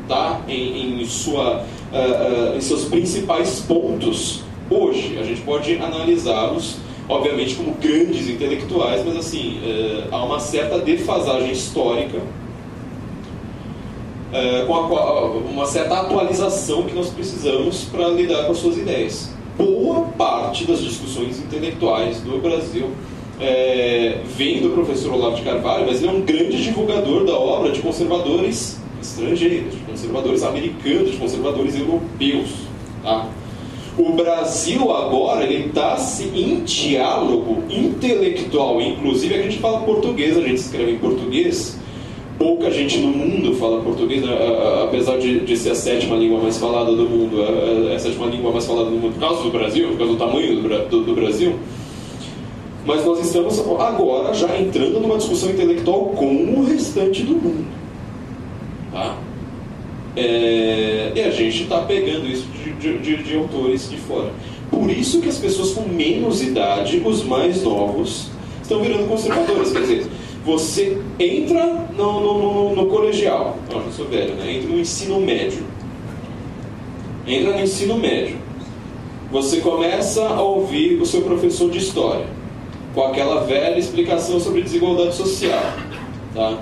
[0.08, 0.42] tá?
[0.48, 5.18] em, em, sua, uh, uh, em seus principais pontos hoje.
[5.20, 11.52] A gente pode analisá-los obviamente como grandes intelectuais, mas assim, é, há uma certa defasagem
[11.52, 12.20] histórica
[14.32, 19.30] é, com a, uma certa atualização que nós precisamos para lidar com as suas ideias.
[19.58, 22.90] Boa parte das discussões intelectuais do Brasil
[23.40, 27.72] é, vem do professor Olavo de Carvalho, mas ele é um grande divulgador da obra
[27.72, 32.50] de conservadores estrangeiros, de conservadores americanos, de conservadores europeus.
[33.04, 33.28] Tá?
[33.98, 35.98] O Brasil agora ele está
[36.34, 41.82] em diálogo intelectual, inclusive a gente fala português, a gente escreve em português
[42.42, 44.36] pouca gente no mundo fala português, né?
[44.84, 48.52] apesar de, de, ser a sétima língua mais falada do mundo, a, a, sétima língua
[48.52, 51.14] mais falada do mundo por causa do Brasil, por causa do tamanho do, do, do
[51.14, 51.60] Brasil.
[52.84, 57.68] Mas nós estamos agora já entrando numa discussão intelectual com o restante do mundo.
[58.92, 59.18] Tá?
[60.16, 62.46] É, e a gente está pegando isso
[62.80, 64.32] de, de, de, autores de fora.
[64.70, 68.28] Por isso que as pessoas com menos idade, os mais novos,
[68.62, 69.72] estão virando conservadores.
[69.72, 70.08] Quer dizer,
[70.46, 74.54] você entra no, no, no, no colegial, já sou velho, né?
[74.54, 75.64] entra no ensino médio.
[77.26, 78.38] Entra no ensino médio.
[79.32, 82.26] Você começa a ouvir o seu professor de história,
[82.94, 85.64] com aquela velha explicação sobre desigualdade social.
[86.34, 86.58] Tá?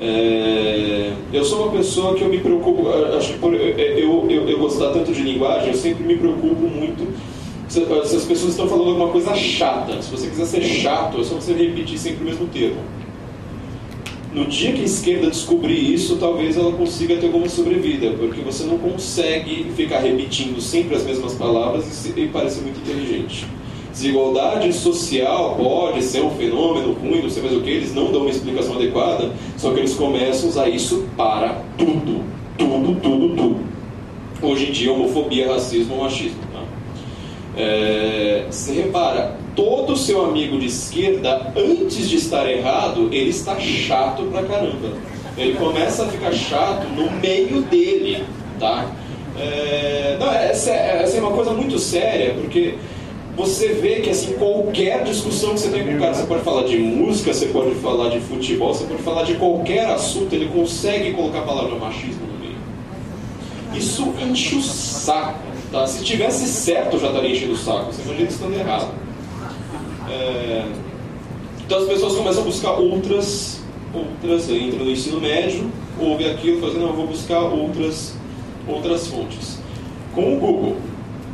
[0.00, 4.58] É, eu sou uma pessoa que eu me preocupo, acho que por eu, eu, eu
[4.58, 7.06] gostar tanto de linguagem, eu sempre me preocupo muito
[7.68, 10.02] se, se as pessoas estão falando alguma coisa chata.
[10.02, 12.80] Se você quiser ser chato, é só você repetir sempre o mesmo termo.
[14.32, 18.64] No dia que a esquerda descobrir isso, talvez ela consiga ter alguma sobrevida, porque você
[18.64, 23.46] não consegue ficar repetindo sempre as mesmas palavras e, e parecer muito inteligente.
[23.92, 28.22] Desigualdade social pode ser um fenômeno ruim, não sei mais o que, eles não dão
[28.22, 32.22] uma explicação adequada, só que eles começam a usar isso para tudo.
[32.56, 33.56] Tudo, tudo, tudo.
[34.42, 36.38] Hoje em dia, homofobia, racismo, machismo.
[36.52, 36.62] Tá?
[37.56, 44.22] É, você repara, todo seu amigo de esquerda, antes de estar errado, ele está chato
[44.30, 44.92] pra caramba.
[45.36, 48.24] Ele começa a ficar chato no meio dele,
[48.58, 48.90] tá?
[49.38, 52.74] É, não, essa, é, essa é uma coisa muito séria, porque
[53.40, 56.64] você vê que assim, qualquer discussão que você tem com o cara, você pode falar
[56.64, 61.12] de música, você pode falar de futebol, você pode falar de qualquer assunto, ele consegue
[61.14, 62.56] colocar a palavra machismo no meio.
[63.74, 65.40] Isso enche o saco.
[65.72, 65.86] Tá?
[65.86, 67.92] Se tivesse certo, já estaria enchendo o saco.
[67.92, 68.92] Você imagina estando errado.
[70.10, 70.64] É...
[71.64, 73.60] Então as pessoas começam a buscar outras,
[73.94, 78.14] outras, entra no ensino médio, ouve aquilo, fazendo, não, eu vou buscar outras,
[78.68, 79.58] outras fontes.
[80.14, 80.76] Com o Google,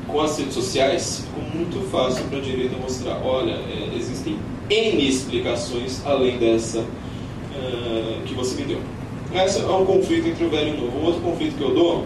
[0.07, 1.25] com as redes sociais,
[1.57, 4.39] muito fácil para a direita mostrar, olha, é, existem
[4.69, 8.79] N explicações além dessa uh, que você me deu.
[9.35, 10.99] Esse é um conflito entre o velho e o novo.
[10.99, 12.05] Um outro conflito que eu dou,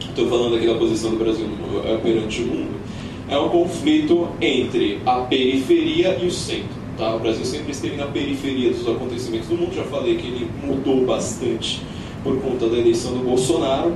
[0.00, 1.46] estou falando aqui da posição do Brasil
[1.84, 2.80] é, perante o mundo,
[3.28, 6.82] é um conflito entre a periferia e o centro.
[6.98, 7.14] Tá?
[7.14, 11.04] O Brasil sempre esteve na periferia dos acontecimentos do mundo, já falei que ele mudou
[11.06, 11.82] bastante
[12.22, 13.92] por conta da eleição do Bolsonaro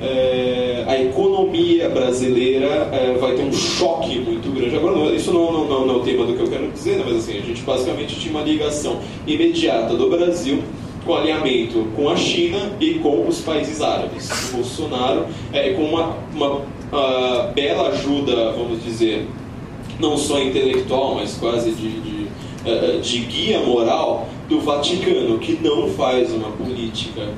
[0.00, 4.76] é, a economia brasileira é, vai ter um choque muito grande.
[4.76, 7.04] Agora, isso não, não, não, não, é o tema do que eu quero dizer, né?
[7.06, 10.62] mas assim, a gente basicamente tinha uma ligação imediata do Brasil
[11.04, 14.30] com alinhamento com a China e com os países árabes.
[14.50, 19.26] O Bolsonaro, é, com uma, uma uh, bela ajuda, vamos dizer,
[19.98, 22.26] não só intelectual, mas quase de, de,
[22.66, 27.28] uh, de guia moral do Vaticano, que não faz uma política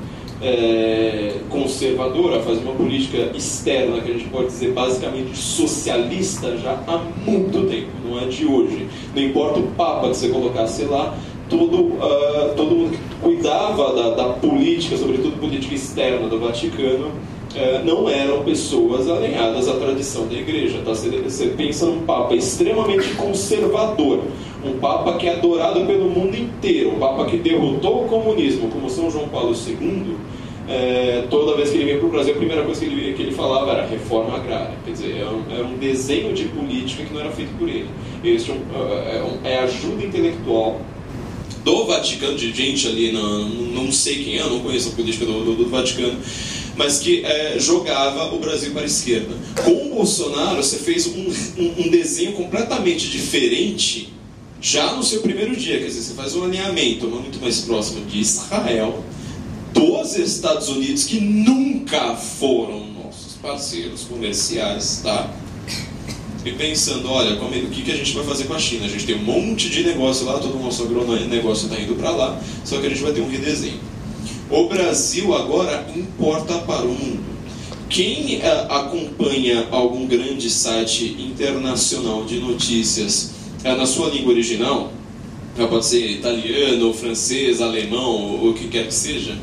[0.41, 6.97] é, conservadora, faz uma política externa, que a gente pode dizer basicamente socialista, já há
[7.25, 8.87] muito tempo, não é de hoje.
[9.15, 11.15] Não importa o Papa que você colocasse lá,
[11.47, 17.85] todo, uh, todo mundo que cuidava da, da, política, sobretudo política externa do Vaticano, uh,
[17.85, 20.79] não eram pessoas alinhadas à tradição da igreja.
[20.83, 20.95] Tá?
[20.95, 24.21] Você, você pensa num Papa extremamente conservador,
[24.63, 26.35] um Papa que é adorado pelo mundo
[26.87, 30.15] um Papa que derrotou o comunismo, como São João Paulo II,
[30.67, 33.21] é, toda vez que ele vinha para o Brasil, a primeira coisa que ele, que
[33.21, 34.75] ele falava era reforma agrária.
[34.85, 37.89] Quer dizer, era um, era um desenho de política que não era feito por ele.
[38.21, 40.79] Tinham, é, é, é ajuda intelectual
[41.63, 45.43] do Vaticano, de gente ali, não, não sei quem é, não conheço a política do,
[45.43, 46.17] do, do Vaticano,
[46.75, 49.35] mas que é, jogava o Brasil para a esquerda.
[49.63, 54.13] Com o Bolsonaro, você fez um, um, um desenho completamente diferente
[54.61, 58.19] já no seu primeiro dia, quer dizer, você faz um alinhamento muito mais próximo de
[58.19, 59.03] Israel,
[59.73, 65.33] dos Estados Unidos, que nunca foram nossos parceiros comerciais, tá?
[66.45, 68.85] E pensando, olha, como, o que, que a gente vai fazer com a China?
[68.85, 72.11] A gente tem um monte de negócio lá, todo o nosso agronegócio está indo para
[72.11, 73.79] lá, só que a gente vai ter um redesenho.
[74.49, 77.31] O Brasil agora importa para o mundo.
[77.89, 84.91] Quem uh, acompanha algum grande site internacional de notícias na sua língua original,
[85.55, 89.37] pode ser italiano, francês, alemão, o que quer que seja,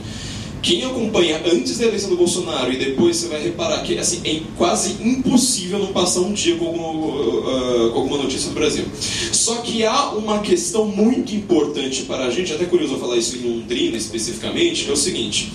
[0.61, 4.41] quem acompanha antes da eleição do Bolsonaro e depois você vai reparar que assim, é
[4.57, 8.85] quase impossível não passar um dia com alguma, uh, com alguma notícia do Brasil.
[9.33, 13.49] Só que há uma questão muito importante para a gente, até curioso falar isso em
[13.49, 15.53] Londrina especificamente, é o seguinte.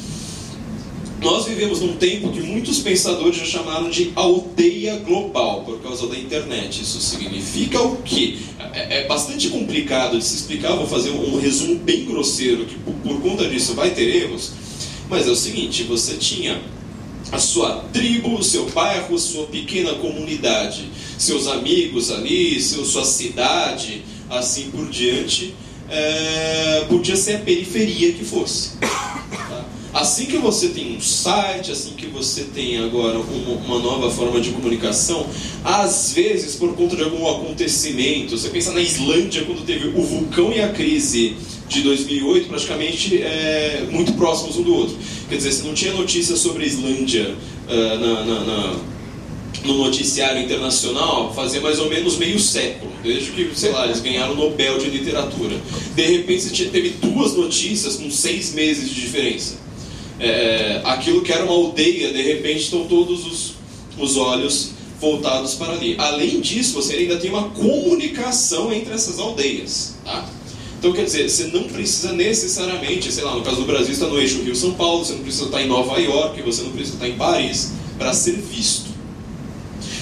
[1.23, 6.17] Nós vivemos num tempo que muitos pensadores já chamaram de aldeia global por causa da
[6.17, 6.81] internet.
[6.81, 8.35] Isso significa o quê?
[8.73, 13.21] É, é bastante complicado de se explicar, vou fazer um, resumo bem grosseiro, que por,
[13.21, 14.51] conta disso vai ter erros,
[15.09, 16.61] mas é o seguinte: você tinha
[17.31, 24.03] a sua tribo, o seu bairro, sua pequena comunidade, seus amigos ali, seu, sua cidade,
[24.29, 25.55] assim por diante,
[25.89, 28.71] é, podia ser a periferia que fosse.
[29.93, 34.49] Assim que você tem um site, assim que você tem agora uma, nova forma de
[34.49, 35.27] comunicação,
[35.63, 40.51] às vezes por conta de algum acontecimento, você pensa na Islândia quando teve o vulcão
[40.51, 41.35] e a crise
[41.69, 44.97] de 2008, praticamente é, muito próximos um do outro.
[45.29, 47.35] Quer dizer, você não tinha notícia sobre a Islândia
[47.69, 48.75] uh, na, na, na,
[49.63, 54.33] no noticiário internacional fazia mais ou menos meio século, desde que, sei lá, eles ganharam
[54.33, 55.55] o Nobel de Literatura.
[55.95, 59.61] De repente você teve duas notícias com seis meses de diferença
[60.23, 63.53] é, aquilo que era uma aldeia, de repente estão todos os,
[63.97, 65.95] os olhos voltados para ali.
[65.97, 69.95] Além disso, você ainda tem uma comunicação entre essas aldeias.
[70.05, 70.25] Tá?
[70.79, 74.19] Então, quer dizer, você não precisa necessariamente, sei lá, no caso do Brasil, está no
[74.19, 77.17] eixo Rio-São Paulo, você não precisa estar em Nova York, você não precisa estar em
[77.17, 78.91] Paris para ser visto.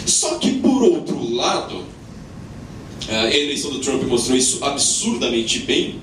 [0.06, 1.84] Só que, por outro lado,
[3.10, 6.00] a eleição do Trump mostrou isso absurdamente bem.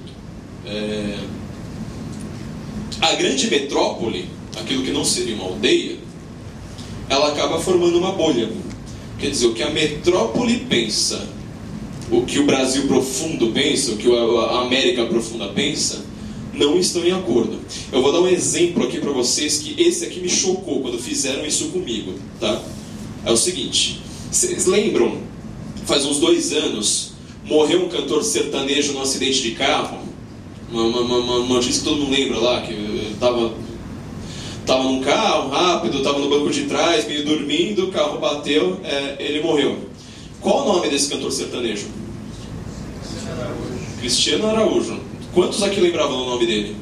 [0.67, 1.19] É,
[3.01, 5.97] a grande metrópole, aquilo que não seria uma aldeia,
[7.09, 8.51] ela acaba formando uma bolha.
[9.19, 11.29] Quer dizer, o que a metrópole pensa,
[12.11, 16.05] o que o Brasil profundo pensa, o que a América profunda pensa,
[16.53, 17.59] não estão em acordo.
[17.93, 21.47] Eu vou dar um exemplo aqui para vocês que esse aqui me chocou quando fizeram
[21.47, 22.63] isso comigo, tá?
[23.25, 25.19] É o seguinte, vocês lembram?
[25.87, 27.13] Faz uns dois anos
[27.45, 30.07] morreu um cantor sertanejo num acidente de carro
[30.71, 32.75] uma, uma, notícia que todo mundo lembra lá, que
[33.19, 33.53] estava
[34.65, 39.17] tava num carro rápido, estava no banco de trás, meio dormindo, o carro bateu, é,
[39.19, 39.79] ele morreu.
[40.41, 41.87] Qual o nome desse cantor sertanejo?
[43.01, 43.99] Cristiano Araújo.
[43.99, 45.01] Cristiano Araújo.
[45.35, 46.77] Quantos aqui lembravam o nome dele?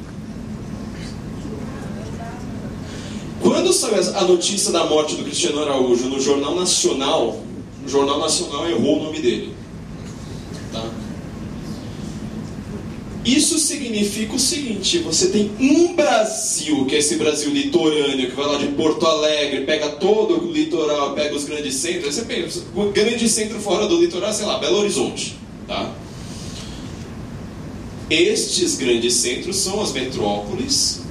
[3.40, 7.40] Quando saiu a notícia da morte do Cristiano Araújo no Jornal Nacional,
[7.84, 9.55] o Jornal Nacional errou o nome dele.
[13.26, 18.46] Isso significa o seguinte: você tem um Brasil, que é esse Brasil litorâneo, que vai
[18.46, 22.14] lá de Porto Alegre, pega todo o litoral, pega os grandes centros.
[22.14, 25.34] Você pensa, o grande centro fora do litoral, sei lá, Belo Horizonte.
[25.66, 25.92] Tá?
[28.08, 31.02] Estes grandes centros são as metrópoles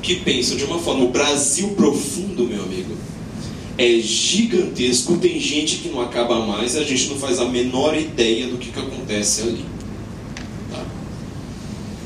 [0.00, 1.04] que pensam de uma forma.
[1.04, 2.94] O Brasil profundo, meu amigo,
[3.76, 5.16] é gigantesco.
[5.16, 8.70] Tem gente que não acaba mais, a gente não faz a menor ideia do que,
[8.70, 9.73] que acontece ali.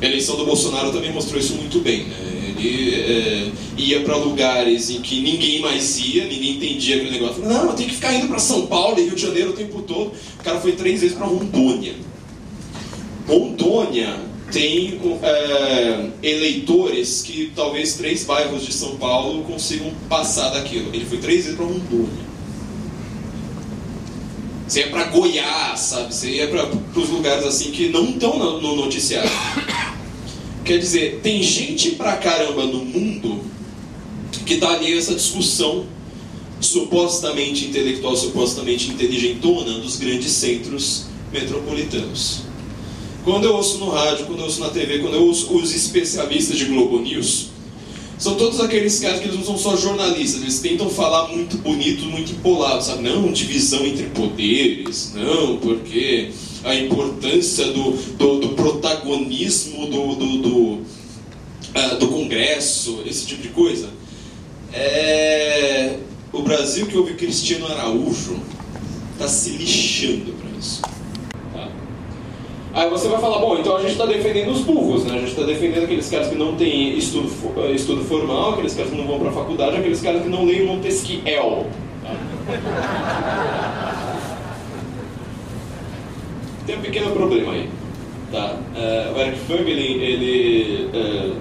[0.00, 2.04] A eleição do Bolsonaro também mostrou isso muito bem.
[2.04, 2.16] Né?
[2.58, 7.44] Ele é, ia para lugares em que ninguém mais ia, ninguém entendia aquele negócio.
[7.44, 10.12] Não, tem que ficar indo para São Paulo e Rio de Janeiro o tempo todo.
[10.38, 11.94] O cara foi três vezes para Rondônia.
[13.26, 20.88] Rondônia tem é, eleitores que talvez três bairros de São Paulo consigam passar daquilo.
[20.92, 22.28] Ele foi três vezes para Rondônia.
[24.68, 26.14] Você ia para Goiás, sabe?
[26.14, 29.30] Você ia para os lugares assim que não estão no, no noticiário.
[30.62, 33.40] Quer dizer, tem gente pra caramba no mundo
[34.44, 35.86] que está ali essa discussão
[36.60, 42.42] supostamente intelectual, supostamente inteligentona dos grandes centros metropolitanos.
[43.24, 46.58] Quando eu ouço no rádio, quando eu ouço na TV, quando eu ouço os especialistas
[46.58, 47.48] de Globo News,
[48.18, 52.04] são todos aqueles caras que eles não são só jornalistas, eles tentam falar muito bonito,
[52.06, 53.02] muito empolado, sabe?
[53.02, 56.30] Não, divisão entre poderes, não, porque
[56.64, 63.48] a importância do, do, do protagonismo do, do, do, uh, do, Congresso, esse tipo de
[63.48, 63.88] coisa.
[64.72, 65.98] É,
[66.32, 68.38] o Brasil que houve Cristiano Araújo
[69.12, 70.82] está se lixando para isso.
[72.74, 75.14] Aí você vai falar, bom, então a gente está defendendo os burros, né?
[75.14, 77.30] a gente está defendendo aqueles caras que não têm estudo,
[77.74, 80.66] estudo formal, aqueles caras que não vão para a faculdade, aqueles caras que não leem
[80.66, 81.66] Montesquiel.
[82.04, 82.14] Tá?
[86.66, 87.70] tem um pequeno problema aí.
[88.30, 88.56] Tá?
[88.76, 91.34] Uh, o Eric Fromm, ele, uh,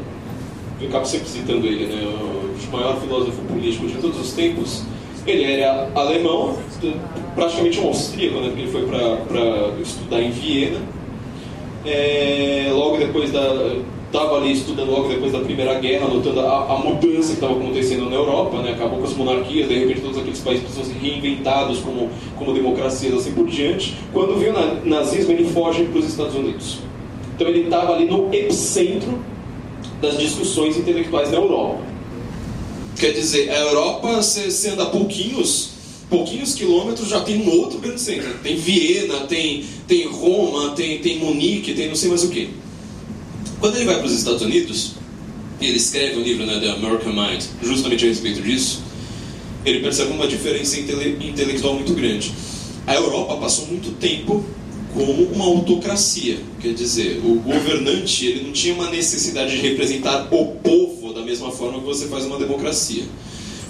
[0.79, 2.07] eu acabo sempre citando ele, né?
[2.07, 4.83] o maior filósofo político de todos os tempos.
[5.25, 6.57] Ele era alemão,
[7.35, 8.47] praticamente um austríaco, né?
[8.47, 10.79] porque ele foi para estudar em Viena.
[11.89, 13.77] É, logo depois da,
[14.07, 18.09] estava ali estudando logo depois da Primeira Guerra, notando a, a mudança que estava acontecendo
[18.09, 18.71] na Europa, né?
[18.71, 23.13] acabou com as monarquias, de repente todos aqueles países precisam ser reinventados como, como democracias
[23.13, 23.95] assim por diante.
[24.11, 26.79] Quando viu o nazismo, ele foge para os Estados Unidos.
[27.35, 29.19] Então ele estava ali no epicentro
[30.01, 31.79] das discussões intelectuais na Europa.
[32.97, 35.76] Quer dizer, a Europa, você anda pouquinhos,
[36.09, 38.33] pouquinhos quilômetros, já tem um outro grande centro.
[38.41, 42.49] Tem Viena, tem, tem Roma, tem, tem Munique, tem não sei mais o que.
[43.59, 44.93] Quando ele vai para os Estados Unidos,
[45.59, 48.81] ele escreve um livro, né, The American Mind, justamente a respeito disso,
[49.65, 52.31] ele percebe uma diferença intele intelectual muito grande.
[52.85, 54.45] A Europa passou muito tempo
[54.93, 60.55] como uma autocracia, quer dizer, o governante ele não tinha uma necessidade de representar o
[60.55, 63.03] povo da mesma forma que você faz uma democracia.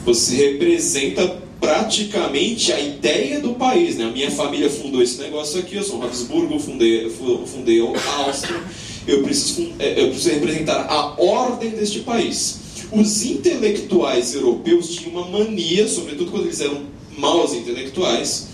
[0.06, 3.98] Você representa praticamente a ideia do país.
[3.98, 4.06] Né?
[4.06, 8.64] A minha família fundou esse negócio aqui, eu sou Habsburgo, fundei, fundei a Áustria,
[9.06, 12.60] eu preciso, é, eu preciso representar a ordem deste país.
[12.90, 16.84] Os intelectuais europeus tinham uma mania, sobretudo quando eles eram
[17.18, 18.48] maus intelectuais,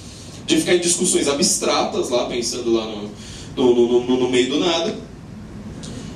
[0.48, 2.88] de ficar em discussões abstratas lá, pensando lá
[3.56, 4.98] no, no, no, no meio do nada.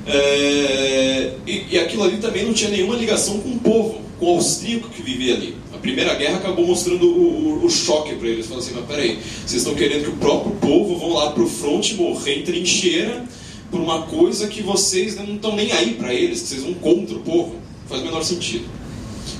[0.07, 4.30] É, e, e, aquilo ali também não tinha nenhuma ligação com o povo, com o
[4.36, 5.55] austríaco que vivia ali.
[5.74, 8.47] A Primeira Guerra acabou mostrando o, o, o choque para eles.
[8.47, 11.47] Falaram assim, mas peraí, vocês estão querendo que o próprio povo vão lá para o
[11.47, 13.26] fronte morrer em trincheira
[13.70, 17.15] por uma coisa que vocês não estão nem aí para eles, que vocês vão contra
[17.15, 17.55] o povo.
[17.88, 18.65] Faz o menor sentido.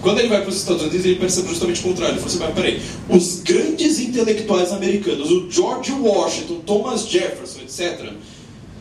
[0.01, 2.15] Quando ele vai para os Estados Unidos, ele percebe justamente o contrário.
[2.15, 8.13] Ele falou assim, peraí, os grandes intelectuais americanos, o George Washington, Thomas Jefferson, etc.,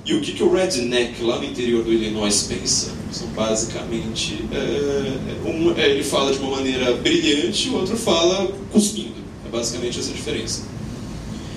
[0.07, 2.93] e o que, que o redneck lá no interior do Illinois pensa?
[3.11, 4.45] São basicamente.
[4.53, 9.17] É, um, é, ele fala de uma maneira brilhante, o outro fala cuspindo.
[9.45, 10.63] É basicamente essa diferença.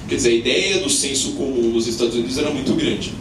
[0.08, 3.14] Quer dizer, a ideia do senso comum nos Estados Unidos era muito grande.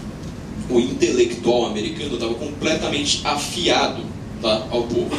[0.70, 4.02] O intelectual americano estava completamente afiado
[4.40, 5.14] tá, ao povo.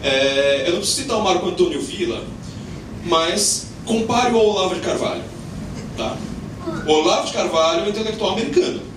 [0.00, 2.24] É, eu não preciso citar o Marco Antônio Villa,
[3.04, 5.24] mas compare o Olavo de Carvalho.
[5.96, 6.16] Tá?
[6.86, 8.93] O Olavo de Carvalho é um intelectual americano.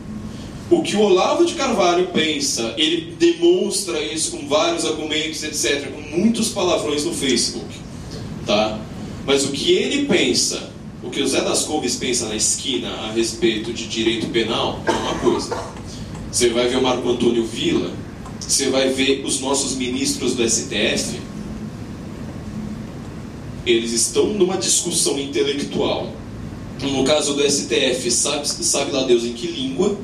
[0.69, 6.01] O que o Olavo de Carvalho pensa, ele demonstra isso com vários argumentos, etc., com
[6.17, 7.65] muitos palavrões no Facebook.
[8.45, 8.79] Tá?
[9.25, 13.11] Mas o que ele pensa, o que o Zé das Couves pensa na esquina a
[13.13, 15.57] respeito de direito penal, é uma coisa.
[16.29, 17.91] Você vai ver o Marco Antônio Villa,
[18.39, 21.19] você vai ver os nossos ministros do STF,
[23.65, 26.11] eles estão numa discussão intelectual.
[26.81, 29.97] No caso do STF, sabe, sabe lá Deus em que língua,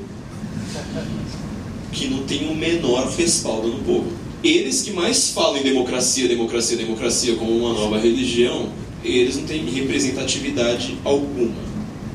[1.92, 4.12] que não tem o menor respaldo no povo.
[4.44, 8.70] Eles que mais falam em democracia, democracia, democracia como uma nova religião,
[9.04, 11.56] eles não têm representatividade alguma.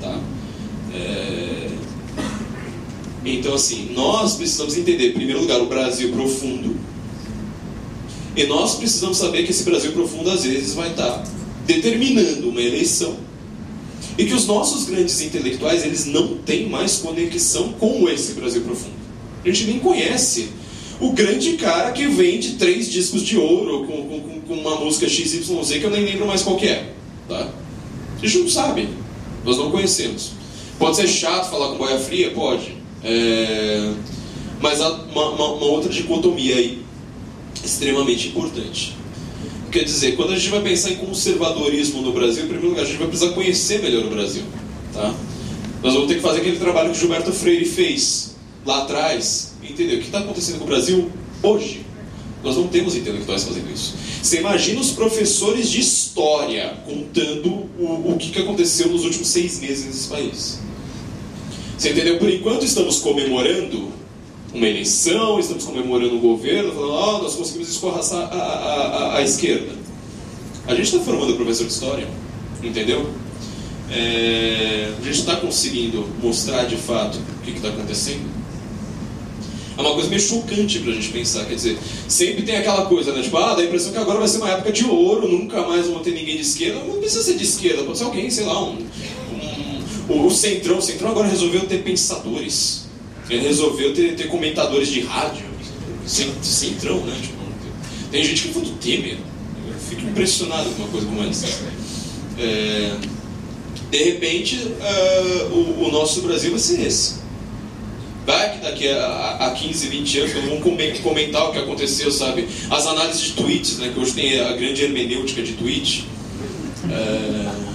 [0.01, 0.21] Tá?
[0.95, 1.69] É
[3.25, 6.77] então, assim, nós precisamos entender, em primeiro lugar, o Brasil profundo.
[8.37, 11.25] E nós precisamos saber que esse Brasil profundo, às vezes, vai estar
[11.67, 13.17] determinando uma eleição.
[14.19, 18.99] E que os nossos grandes intelectuais, eles não têm mais conexão com esse Brasil profundo.
[19.45, 20.51] A gente nem conhece
[21.01, 25.71] o grande cara que vende três discos de ouro com, com, com uma música XYZ
[25.79, 26.91] que eu nem lembro mais qual é.
[27.29, 27.49] Tá?
[28.21, 28.89] A gente não sabe.
[29.45, 30.33] Nós não conhecemos.
[30.79, 32.33] Pode ser chato falar com boia fria?
[32.33, 32.77] Pode.
[33.05, 33.93] É,
[34.61, 36.83] mas há uma, uma, uma, outra dicotomia aí,
[37.65, 38.97] extremamente importante.
[39.71, 42.87] Quer dizer, quando a gente vai pensar em conservadorismo no Brasil, em primeiro lugar, a
[42.87, 44.43] gente vai precisar conhecer melhor o Brasil.
[44.93, 45.15] Tá?
[45.83, 49.97] Nós vamos ter que fazer aquele trabalho que Gilberto Freire fez lá atrás, entendeu?
[49.97, 51.11] O que está acontecendo com o Brasil
[51.43, 51.87] hoje?
[52.43, 53.95] Nós não temos intelectuais fazendo isso.
[54.23, 59.61] Você imagina os professores de história contando o, o que, que aconteceu nos últimos seis
[59.61, 60.61] meses nesse país.
[61.77, 62.19] Você entendeu?
[62.19, 63.89] Por enquanto estamos comemorando
[64.53, 69.23] uma eleição, estamos comemorando um governo, falando, oh, nós conseguimos escorraçar a, a, a, a
[69.23, 69.73] esquerda.
[70.67, 72.09] A gente está formando professor de história,
[72.63, 73.09] entendeu?
[73.91, 78.39] É, a gente está conseguindo mostrar de fato o que está acontecendo.
[79.77, 81.79] É uma coisa meio chocante para a gente pensar, quer dizer,
[82.09, 83.23] sempre tem aquela coisa, né?
[83.23, 85.87] Tipo, ah, dá a impressão que agora vai ser uma época de ouro, nunca mais
[85.87, 86.81] vão ter ninguém de esquerda.
[86.81, 88.77] Não precisa ser de esquerda, pode ser alguém, sei lá, um,
[90.09, 92.88] o Centrão, o Centrão agora resolveu ter pensadores.
[93.29, 95.47] Ele resolveu ter, ter comentadores de rádio.
[96.07, 97.15] Centrão, né?
[97.21, 97.39] Tipo,
[98.11, 99.19] tem gente que foi do Temer.
[99.69, 101.47] Eu fico impressionado com uma coisa como essa.
[102.39, 102.97] É,
[103.91, 107.17] de repente, uh, o, o, nosso Brasil vai ser esse.
[108.25, 112.49] Vai que daqui a, a 15, 20 anos vamos comentar o que aconteceu, sabe?
[112.71, 113.91] As análises de tweets, né?
[113.93, 116.07] Que hoje tem a grande hermenêutica de tweet.
[116.85, 117.69] Uh,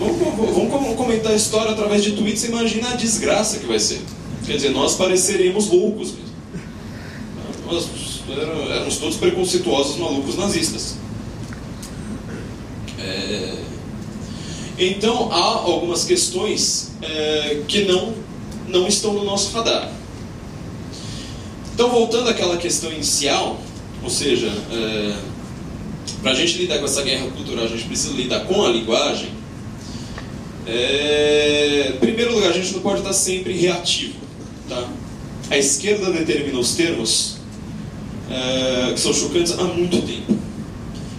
[0.00, 4.00] Vamos, vamos comentar a história através de tweets, imagina a desgraça que vai ser.
[4.50, 6.34] Quer dizer, nós pareceremos loucos mesmo.
[7.70, 7.88] Nós
[8.68, 10.96] éramos todos preconceituosos, malucos nazistas.
[12.98, 13.54] É...
[14.76, 18.12] Então, há algumas questões é, que não,
[18.66, 19.92] não estão no nosso radar.
[21.72, 23.56] Então, voltando àquela questão inicial,
[24.02, 25.16] ou seja, é,
[26.22, 29.28] para a gente lidar com essa guerra cultural, a gente precisa lidar com a linguagem.
[30.66, 31.92] É...
[31.94, 34.29] Em primeiro lugar, a gente não pode estar sempre reativo.
[34.70, 34.88] Tá?
[35.50, 37.38] A esquerda determina os termos
[38.30, 38.92] é...
[38.92, 40.38] que são chocantes há muito tempo.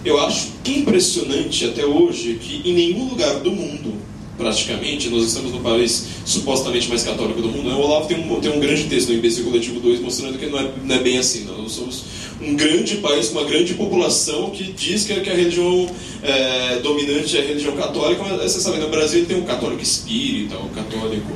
[0.04, 3.92] Eu acho impressionante até hoje que em nenhum lugar do mundo
[4.36, 7.68] praticamente, nós estamos no país supostamente mais católico do mundo.
[7.68, 7.74] Né?
[7.74, 10.58] O Olavo tem um, tem um grande texto no Imbecil Coletivo 2 mostrando que não
[10.58, 11.44] é, não é bem assim.
[11.44, 11.62] Não.
[11.62, 12.04] Nós somos
[12.40, 15.88] um grande país com uma grande população que diz que, a religião
[16.22, 20.56] é, dominante é a religião católica, mas você sabe, no Brasil tem um católico espírita,
[20.58, 21.32] um católico.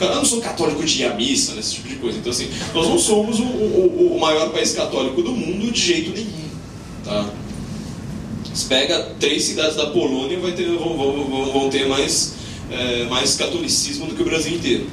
[0.00, 2.18] Eu não sou católico de ir à missa, né, esse tipo de coisa.
[2.18, 6.10] Então, assim, nós não somos o, o, o maior país católico do mundo de jeito
[6.10, 6.48] nenhum.
[7.04, 7.28] Tá?
[8.52, 12.34] Você pega três cidades da Polônia vai ter, vão, vão, vão ter mais,
[12.70, 14.86] é, mais catolicismo do que o Brasil inteiro.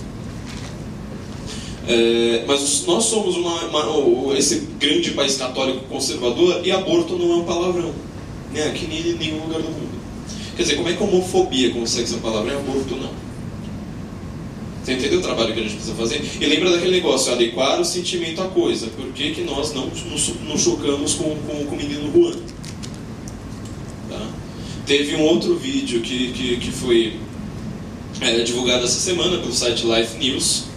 [1.88, 7.36] É, mas nós somos uma, uma, esse grande país católico conservador e aborto não é
[7.38, 7.94] um palavrão.
[8.54, 8.64] Né?
[8.68, 9.98] Aqui em nenhum lugar do mundo.
[10.56, 13.27] Quer dizer, como é que homofobia consegue ser um palavrão e aborto não?
[14.88, 16.22] Você entendeu o trabalho que a gente precisa fazer?
[16.40, 18.88] E lembra daquele negócio, adequar o sentimento à coisa.
[18.88, 22.38] Por que, que nós não nos, chocamos com, com, com o menino Juan?
[24.86, 27.18] Teve um outro vídeo que, que, que foi
[28.22, 30.68] é, divulgado essa semana pelo site Life News.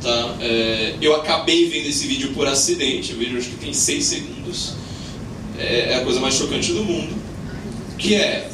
[0.00, 0.36] Tá?
[0.40, 4.74] É, eu acabei vendo esse vídeo por acidente, o vídeo acho que tem 6 segundos.
[5.58, 7.12] É, é, a coisa mais chocante do mundo.
[7.98, 8.48] Que é,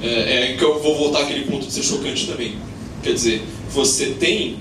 [0.00, 2.54] é, é que eu vou voltar àquele ponto de ser chocante também.
[3.02, 3.42] Quer dizer,
[3.72, 4.58] você tem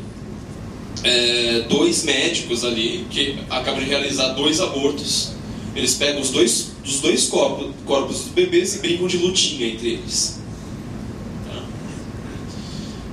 [1.04, 5.32] é, dois médicos ali que acabam de realizar dois abortos.
[5.76, 9.90] Eles pegam os dois dos dois corpos, corpos dos bebês e brincam de lutinha entre
[9.90, 10.40] eles.
[11.48, 11.64] Tá?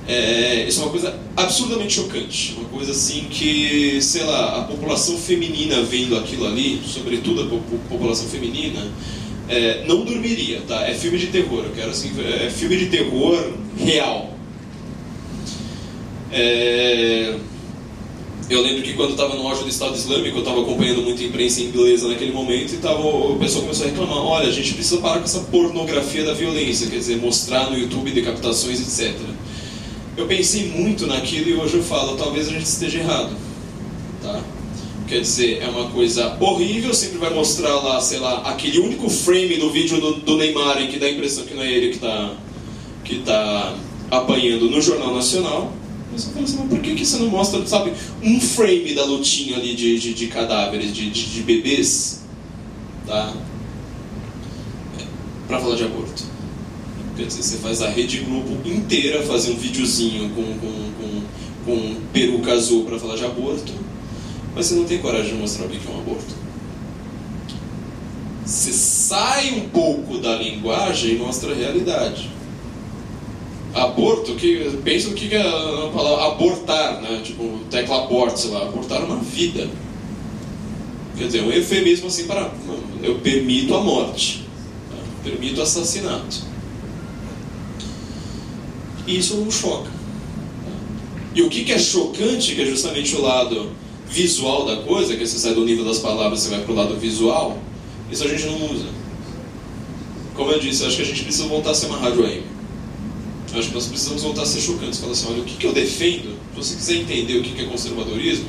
[0.07, 2.55] É, isso é uma coisa absurdamente chocante.
[2.57, 8.27] Uma coisa assim que, sei lá, a população feminina vendo aquilo ali, sobretudo a população
[8.27, 8.87] feminina,
[9.47, 10.87] é, não dormiria, tá?
[10.87, 12.11] É filme de terror, eu quero assim,
[12.43, 14.36] é filme de terror real.
[16.31, 17.35] É,
[18.49, 21.61] eu lembro que quando estava no auge do Estado Islâmico, eu estava acompanhando muita imprensa
[21.61, 25.19] inglesa naquele momento e tava, o pessoal começou a reclamar: olha, a gente precisa parar
[25.19, 29.17] com essa pornografia da violência, quer dizer, mostrar no YouTube decapitações, etc.
[30.15, 33.35] Eu pensei muito naquilo e hoje eu falo: talvez a gente esteja errado.
[34.21, 34.41] Tá?
[35.07, 39.55] Quer dizer, é uma coisa horrível, sempre vai mostrar lá, sei lá, aquele único frame
[39.57, 41.95] do vídeo do, do Neymar em que dá a impressão que não é ele que
[41.95, 42.33] está
[43.03, 43.75] que tá
[44.11, 45.71] apanhando no Jornal Nacional
[46.25, 49.75] fala assim, mas por que, que você não mostra, sabe, um frame da lutinha ali
[49.75, 52.23] de, de, de cadáveres, de, de, de, bebês,
[53.05, 53.33] tá?
[55.47, 56.23] Pra falar de aborto.
[57.15, 61.21] Quer dizer, você faz a Rede Globo inteira fazer um videozinho com, com, com,
[61.65, 63.73] com peruca azul pra falar de aborto,
[64.53, 66.35] mas você não tem coragem de mostrar o que é um aborto.
[68.45, 72.36] Você sai um pouco da linguagem e mostra a realidade
[73.83, 77.21] aborto, que pensa no que é a palavra abortar, né?
[77.23, 79.69] Tipo, tecla abort, sei lá, abortar uma vida.
[81.17, 82.51] Quer dizer, um eufemismo assim para
[83.01, 84.43] eu permito a morte,
[84.91, 84.97] né?
[85.23, 86.43] permito o assassinato.
[89.05, 89.89] E isso não choca.
[91.33, 93.71] E o que é chocante, que é justamente o lado
[94.09, 96.95] visual da coisa, que você sai do nível das palavras e vai para o lado
[96.97, 97.57] visual,
[98.11, 98.85] isso a gente não usa.
[100.33, 102.43] Como eu disse, acho que a gente precisa voltar a ser uma rádio.
[103.57, 104.99] Acho que nós precisamos voltar a ser chocantes.
[104.99, 106.37] Falar assim, olha, o que, que eu defendo?
[106.53, 108.45] Se você quiser entender o que, que é conservadorismo,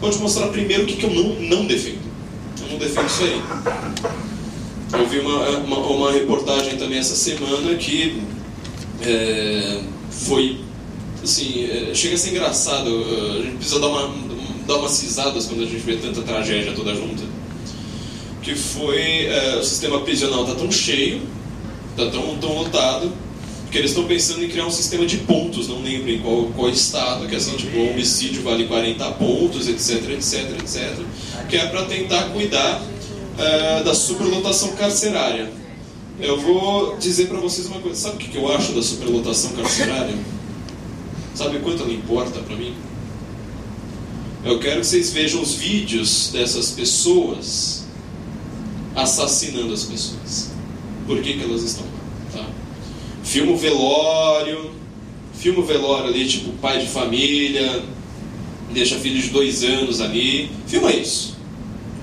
[0.00, 2.00] vou te mostrar primeiro o que, que eu não, não defendo.
[2.60, 3.42] Eu não defendo isso aí.
[4.92, 8.20] Eu vi uma, uma, uma reportagem também essa semana que
[9.02, 9.80] é,
[10.10, 10.60] foi,
[11.22, 12.88] assim, é, chega a ser engraçado.
[12.88, 14.14] A gente precisa dar, uma,
[14.66, 17.22] dar umas risadas quando a gente vê tanta tragédia toda junta.
[18.42, 21.22] Que foi, é, o sistema prisional está tão cheio,
[21.90, 23.12] está tão, tão lotado,
[23.70, 26.68] porque eles estão pensando em criar um sistema de pontos, não lembro em qual, qual
[26.68, 30.98] estado, que é assim, tipo, homicídio vale 40 pontos, etc, etc, etc,
[31.48, 35.52] que é para tentar cuidar uh, da superlotação carcerária.
[36.18, 40.18] Eu vou dizer para vocês uma coisa, sabe o que eu acho da superlotação carcerária?
[41.36, 42.74] Sabe quanto ela importa para mim?
[44.44, 47.84] Eu quero que vocês vejam os vídeos dessas pessoas
[48.96, 50.50] assassinando as pessoas.
[51.06, 51.89] Por que, que elas estão?
[53.22, 54.70] Filma o velório,
[55.34, 57.82] filma o velório ali, tipo pai de família,
[58.72, 61.36] deixa filho de dois anos ali, filma isso,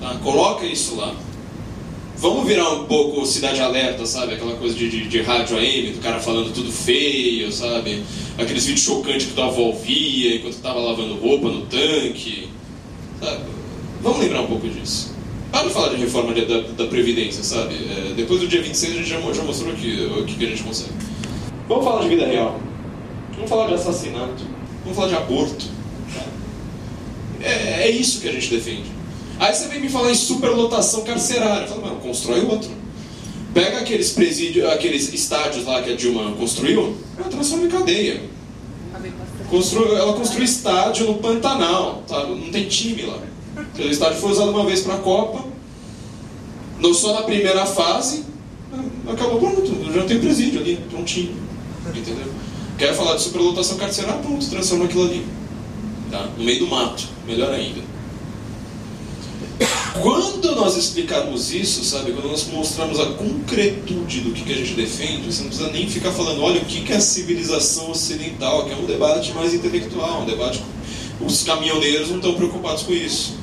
[0.00, 0.18] tá?
[0.22, 1.14] coloca isso lá.
[2.20, 4.34] Vamos virar um pouco Cidade Alerta, sabe?
[4.34, 8.02] Aquela coisa de, de, de rádio AM, do cara falando tudo feio, sabe?
[8.36, 12.48] Aqueles vídeos chocantes que tua avó via enquanto tava lavando roupa no tanque.
[13.20, 13.44] Sabe?
[14.02, 15.14] Vamos lembrar um pouco disso.
[15.52, 17.74] para de falar de reforma da, da, Previdência, sabe?
[17.74, 20.64] É, depois do dia 26 a gente já, já mostrou aqui o que a gente
[20.64, 20.90] consegue.
[21.68, 22.58] Vamos falar de vida real.
[23.34, 24.44] Vamos falar de assassinato.
[24.82, 25.66] Vamos falar de aborto.
[27.40, 28.90] É, é isso que a gente defende.
[29.38, 31.68] Aí você vem me falar em superlotação carcerária.
[31.68, 32.70] Fala, mano, constrói outro.
[33.52, 38.22] Pega aqueles presídios, aqueles estádios lá que a Dilma construiu, ela transforma em cadeia.
[39.50, 42.26] Ela construiu estádio no Pantanal, tá?
[42.26, 43.18] não tem time lá.
[43.78, 45.44] O estádio foi usado uma vez para a Copa,
[46.78, 48.24] não só na primeira fase,
[49.08, 51.47] acabou pronto, já tem presídio ali, prontinho.
[51.94, 52.32] Entendeu?
[52.76, 54.20] Quer falar de superlotação carcerária?
[54.20, 55.26] Pronto, transforma aquilo ali.
[56.10, 56.28] Tá?
[56.36, 57.80] No meio do mato, melhor ainda.
[60.00, 64.74] Quando nós explicarmos isso, sabe, quando nós mostrarmos a concretude do que, que a gente
[64.74, 68.64] defende, você não precisa nem ficar falando, olha, o que, que é a civilização ocidental,
[68.64, 70.62] que é um debate mais intelectual, um debate.
[71.20, 73.34] Os caminhoneiros não estão preocupados com isso.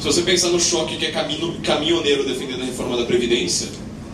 [0.00, 1.12] Se você pensar no choque que é
[1.62, 3.68] caminhoneiro defendendo a reforma da Previdência,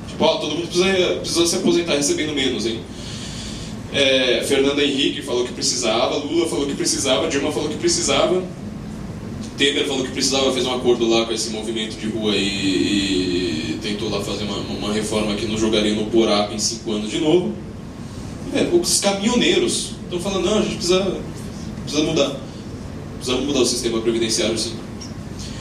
[0.07, 2.81] tipo, ó, todo mundo precisa, precisa se aposentar recebendo menos, hein?
[3.93, 8.43] É, Fernando Henrique falou que precisava, Lula falou que precisava, Dilma falou que precisava.
[9.57, 13.79] Temer falou que precisava fazer um acordo lá com esse movimento de rua e, e
[13.83, 17.19] tentou lá fazer uma, uma, reforma que não jogaria no buraco em cinco anos de
[17.19, 17.53] novo.
[18.55, 21.21] É, os caminhoneiros estão falando, não, a gente precisa,
[21.83, 22.37] precisa mudar.
[23.17, 24.75] Precisamos mudar o sistema previdenciário, sim.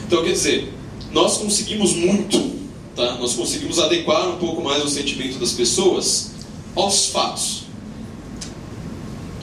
[0.06, 0.72] Então, quer dizer,
[1.12, 2.52] nós conseguimos muito,
[2.96, 3.16] tá?
[3.16, 6.32] nós conseguimos adequar um pouco mais o sentimento das pessoas
[6.76, 7.66] aos fatos.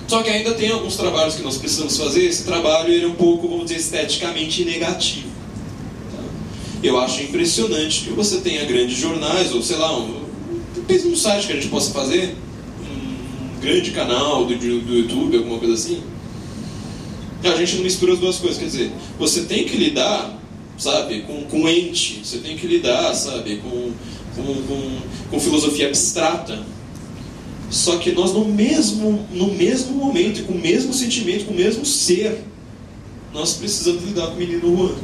[0.07, 2.24] Só que ainda tem alguns trabalhos que nós precisamos fazer.
[2.24, 5.28] Esse trabalho ele é um pouco, vamos dizer, esteticamente negativo.
[6.82, 10.22] Eu acho impressionante que você tenha grandes jornais, ou sei lá, um,
[11.16, 12.36] site que a gente possa fazer,
[13.57, 16.02] um grande canal do, do YouTube, alguma coisa assim.
[17.42, 20.38] A gente não mistura as duas coisas, quer dizer, você tem que lidar,
[20.76, 23.92] sabe, com, com ente, você tem que lidar, sabe, com,
[24.36, 24.98] com, com,
[25.30, 26.73] com filosofia abstrata
[27.70, 31.84] só que nós no mesmo, no mesmo momento, com o mesmo sentimento, com o mesmo
[31.84, 32.44] ser,
[33.32, 34.94] nós precisamos lidar com o menino Juan.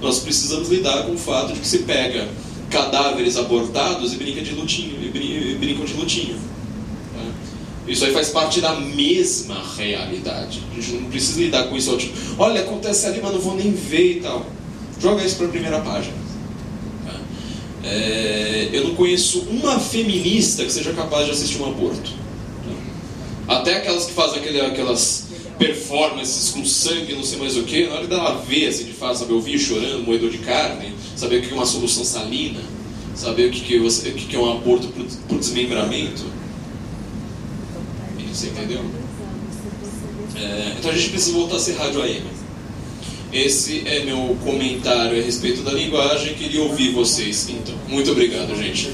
[0.00, 2.28] Nós precisamos lidar com o fato de que se pega
[2.70, 6.36] cadáveres abortados e brinca de lutinho, e brincam de lutinho.
[7.14, 7.22] Tá?
[7.88, 10.62] Isso aí faz parte da mesma realidade.
[10.70, 11.96] A gente não precisa lidar com isso.
[11.96, 14.46] Tipo, olha, acontece ali, mas não vou nem ver e tal.
[15.00, 16.14] Joga isso para a primeira página.
[17.82, 22.10] É, eu não conheço uma feminista que seja capaz de assistir um aborto.
[23.48, 25.28] Até aquelas que fazem aquele, aquelas
[25.58, 29.18] performances com sangue, não sei mais o que, na hora dela ver, assim, de fato,
[29.18, 32.60] saber ouvir chorando, moedor de carne, saber o que é uma solução salina,
[33.14, 34.88] saber o que, que, você, o que é um aborto
[35.28, 36.24] por desmembramento.
[38.32, 38.84] Você entendeu?
[40.36, 42.39] É, então a gente precisa voltar a ser rádio AM.
[43.32, 46.34] Esse é meu comentário a respeito da linguagem.
[46.34, 47.48] Queria ouvir vocês.
[47.48, 48.90] Então, muito obrigado, gente.